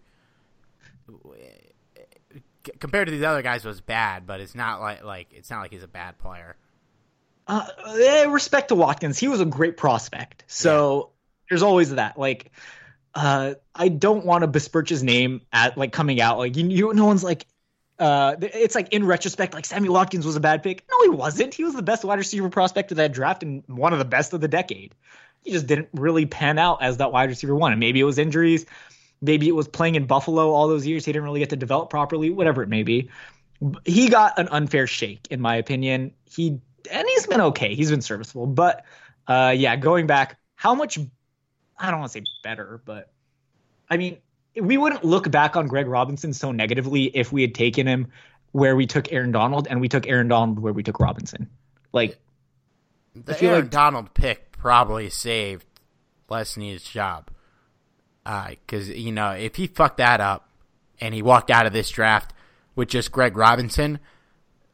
[2.80, 5.72] compared to these other guys was bad, but it's not like like it's not like
[5.72, 6.56] he's a bad player.
[7.48, 7.66] Uh,
[7.98, 10.44] eh, respect to Watkins, he was a great prospect.
[10.48, 11.12] So
[11.50, 12.20] there's always that.
[12.20, 12.52] Like,
[13.16, 16.38] uh, I don't want to besmirch his name at like coming out.
[16.38, 17.48] Like, you, you no one's like,
[18.00, 20.84] uh, it's like in retrospect, like Sammy Watkins was a bad pick.
[20.90, 21.54] No, he wasn't.
[21.54, 24.34] He was the best wide receiver prospect of that draft and one of the best
[24.34, 24.94] of the decade.
[25.44, 27.72] He just didn't really pan out as that wide receiver one.
[27.72, 28.66] And maybe it was injuries.
[29.22, 31.06] Maybe it was playing in Buffalo all those years.
[31.06, 33.10] He didn't really get to develop properly, whatever it may be.
[33.86, 36.14] He got an unfair shake, in my opinion.
[36.26, 36.60] He
[36.92, 37.74] and he's been okay.
[37.74, 38.46] He's been serviceable.
[38.46, 38.86] But
[39.28, 41.00] uh, yeah, going back, how much
[41.80, 43.12] I don't want to say better, but
[43.90, 44.18] I mean,
[44.62, 48.08] we wouldn't look back on Greg Robinson so negatively if we had taken him
[48.52, 51.50] where we took Aaron Donald and we took Aaron Donald where we took Robinson.
[51.94, 52.18] Like
[53.16, 55.66] The feel Aaron like- Donald pick probably saved
[56.30, 57.30] Les Snead's job.
[58.26, 60.50] Because, you know, if he fucked that up
[61.00, 62.34] and he walked out of this draft
[62.76, 64.00] with just Greg Robinson,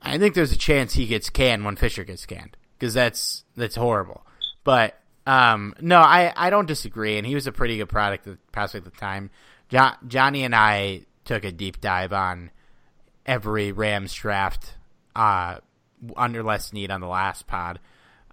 [0.01, 2.57] I think there's a chance he gets canned when Fisher gets canned.
[2.79, 4.25] Because that's, that's horrible.
[4.63, 7.17] But, um, no, I, I don't disagree.
[7.17, 9.29] And he was a pretty good product at, prospect at the time.
[9.73, 12.51] Jo- Johnny and I took a deep dive on
[13.25, 14.75] every Rams draft
[15.15, 15.57] uh,
[16.15, 17.79] under Les Snead on the last pod.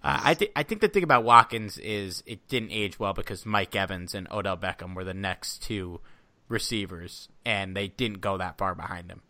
[0.03, 3.43] Uh, I think I think the thing about Watkins is it didn't age well because
[3.43, 5.99] Mike Evans and Odell Beckham were the next two
[6.47, 9.21] receivers, and they didn't go that far behind him.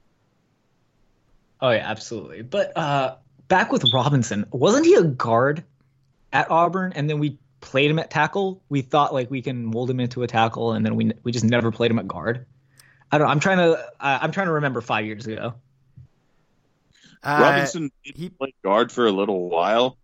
[1.61, 2.41] Oh yeah, absolutely.
[2.41, 3.15] But uh,
[3.47, 5.63] back with Robinson, wasn't he a guard
[6.33, 6.91] at Auburn?
[6.93, 8.61] And then we played him at tackle.
[8.67, 11.45] We thought like we can mold him into a tackle, and then we we just
[11.45, 12.45] never played him at guard.
[13.11, 13.29] I don't.
[13.29, 13.77] I'm trying to.
[13.99, 15.53] Uh, I'm trying to remember five years ago.
[17.23, 19.97] Uh, Robinson did play guard for a little while,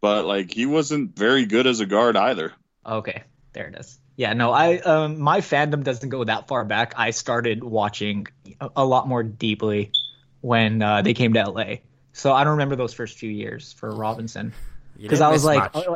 [0.00, 2.52] but like he wasn't very good as a guard either.
[2.84, 3.22] Okay,
[3.52, 3.98] there it is.
[4.16, 6.94] Yeah, no, I um my fandom doesn't go that far back.
[6.96, 8.26] I started watching
[8.60, 9.92] a, a lot more deeply
[10.40, 11.76] when uh, they came to LA.
[12.12, 14.54] So I don't remember those first few years for Robinson
[14.98, 15.86] because I was like, much.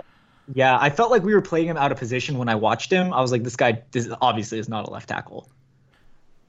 [0.53, 3.12] Yeah, I felt like we were playing him out of position when I watched him.
[3.12, 5.49] I was like, this guy this obviously is not a left tackle.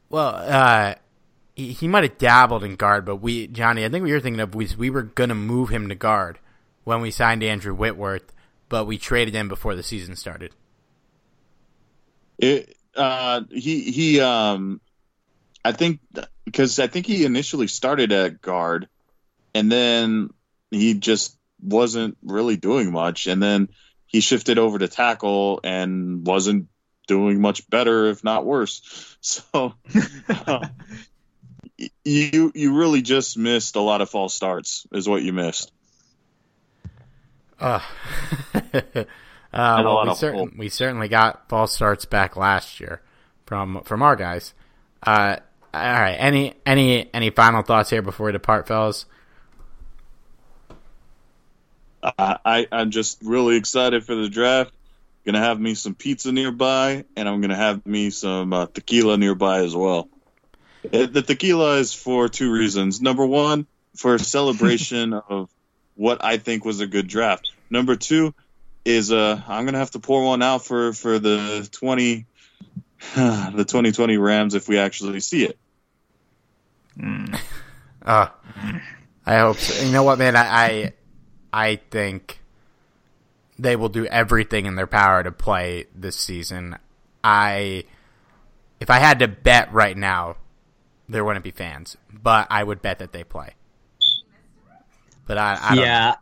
[0.09, 0.95] Well, uh,
[1.55, 4.41] he, he might have dabbled in guard, but we, Johnny, I think what you're thinking
[4.41, 6.39] of was we were going to move him to guard
[6.83, 8.33] when we signed Andrew Whitworth,
[8.69, 10.53] but we traded him before the season started.
[12.37, 14.81] It, uh, he he um,
[15.63, 15.99] I think
[16.43, 18.89] because I think he initially started at guard,
[19.53, 20.31] and then
[20.71, 23.69] he just wasn't really doing much, and then
[24.05, 26.67] he shifted over to tackle and wasn't
[27.07, 29.07] doing much better, if not worse.
[29.23, 29.75] So
[30.47, 30.67] uh,
[32.03, 35.71] you you really just missed a lot of false starts, is what you missed.
[37.61, 37.79] Uh,
[38.55, 39.03] uh,
[39.53, 43.03] well, we, certain, we certainly got false starts back last year
[43.45, 44.55] from from our guys.
[45.03, 45.35] Uh,
[45.71, 49.05] all right, any any any final thoughts here before we depart, fellas?
[52.03, 54.71] I, I I'm just really excited for the draft.
[55.25, 59.59] Gonna have me some pizza nearby, and I'm gonna have me some uh, tequila nearby
[59.59, 60.09] as well.
[60.85, 63.01] Uh, The tequila is for two reasons.
[63.01, 65.49] Number one, for a celebration of
[65.95, 67.51] what I think was a good draft.
[67.69, 68.33] Number two
[68.83, 72.25] is uh, I'm gonna have to pour one out for for the twenty
[73.15, 75.57] the 2020 Rams if we actually see it.
[78.03, 78.27] Uh,
[79.25, 79.83] I hope so.
[79.83, 80.35] You know what, man?
[80.35, 80.93] I, I
[81.53, 82.39] I think
[83.59, 86.77] they will do everything in their power to play this season.
[87.23, 87.85] I
[88.79, 90.37] if I had to bet right now,
[91.07, 93.51] there wouldn't be fans, but I would bet that they play.
[95.27, 96.15] But I, I don't yeah.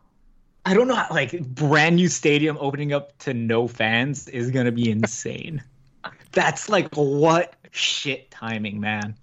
[0.66, 4.72] I don't know how like brand new stadium opening up to no fans is gonna
[4.72, 5.62] be insane.
[6.32, 9.16] That's like what shit timing, man.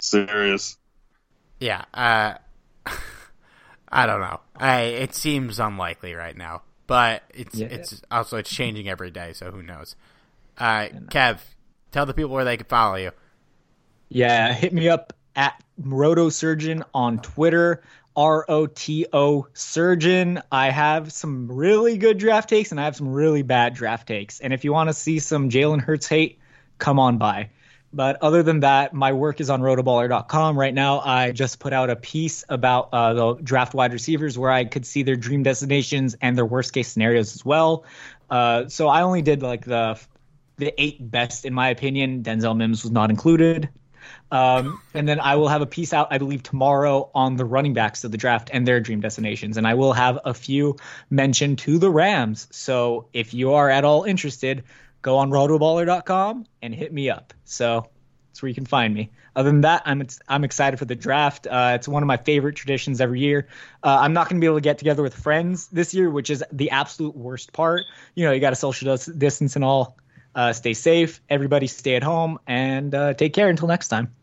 [0.00, 0.76] Serious.
[1.60, 2.34] Yeah, uh,
[3.90, 4.40] I don't know.
[4.56, 6.62] I it seems unlikely right now.
[6.86, 7.66] but it's Yeah.
[7.66, 9.96] it's also it's changing every day, so who knows?
[10.56, 11.38] Uh, Kev,
[11.90, 13.10] tell the people where they can follow you.
[14.08, 17.82] Yeah, hit me up at Rotosurgeon on Twitter.
[18.16, 20.40] R O T O Surgeon.
[20.50, 24.40] I have some really good draft takes and I have some really bad draft takes.
[24.40, 26.38] And if you want to see some Jalen Hurts hate,
[26.78, 27.50] come on by.
[27.92, 30.58] But other than that, my work is on rotoballer.com.
[30.58, 34.50] Right now, I just put out a piece about uh, the draft wide receivers where
[34.50, 37.84] I could see their dream destinations and their worst case scenarios as well.
[38.28, 39.98] Uh, so I only did like the
[40.58, 42.22] the eight best in my opinion.
[42.22, 43.68] Denzel Mims was not included.
[44.30, 47.74] Um, and then I will have a piece out, I believe, tomorrow on the running
[47.74, 49.56] backs of the draft and their dream destinations.
[49.56, 50.76] And I will have a few
[51.10, 52.48] mentioned to the Rams.
[52.50, 54.64] So if you are at all interested,
[55.02, 57.34] go on rotoballer.com and hit me up.
[57.44, 57.86] So
[58.28, 59.10] that's where you can find me.
[59.34, 61.46] Other than that, I'm I'm excited for the draft.
[61.46, 63.48] Uh, it's one of my favorite traditions every year.
[63.82, 66.30] Uh, I'm not going to be able to get together with friends this year, which
[66.30, 67.82] is the absolute worst part.
[68.14, 69.98] You know, you got to social dis- distance and all.
[70.34, 71.22] Uh, stay safe.
[71.30, 74.14] Everybody stay at home and uh, take care until next time.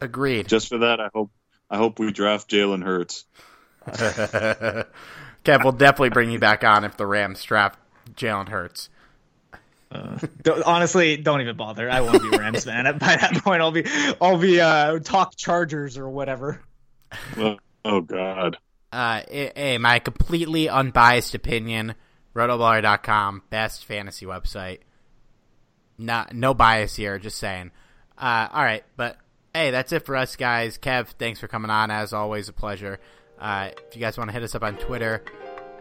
[0.00, 0.48] Agreed.
[0.48, 1.30] Just for that, I hope
[1.68, 3.24] I hope we draft Jalen Hurts.
[3.86, 7.78] Kev, we'll definitely bring you back on if the Rams draft
[8.14, 8.88] Jalen Hurts.
[10.42, 11.90] Don't- honestly, don't even bother.
[11.90, 12.84] I won't be Rams fan.
[12.98, 13.84] By that point, I'll be
[14.20, 16.62] I'll be uh, talk Chargers or whatever.
[17.36, 18.56] Oh, oh God.
[18.92, 21.94] Uh, hey, my completely unbiased opinion,
[22.34, 24.78] rotoballer.com, best fantasy website.
[25.98, 27.70] Not, no bias here, just saying.
[28.16, 29.16] Uh, all right, but
[29.54, 30.78] hey, that's it for us, guys.
[30.78, 31.90] Kev, thanks for coming on.
[31.90, 33.00] As always, a pleasure.
[33.38, 35.22] Uh, if you guys want to hit us up on Twitter,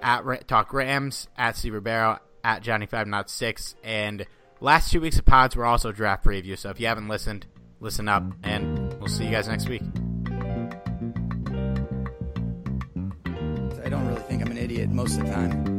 [0.02, 3.75] at Ra- Talk Rams, at Steve Ribeiro, at Johnny Five Not Six.
[3.83, 4.25] and
[4.61, 6.57] last two weeks of pods were also draft preview.
[6.57, 7.45] So if you haven't listened,
[7.79, 9.81] listen up, and we'll see you guys next week.
[13.83, 15.78] I don't really think I'm an idiot most of the time.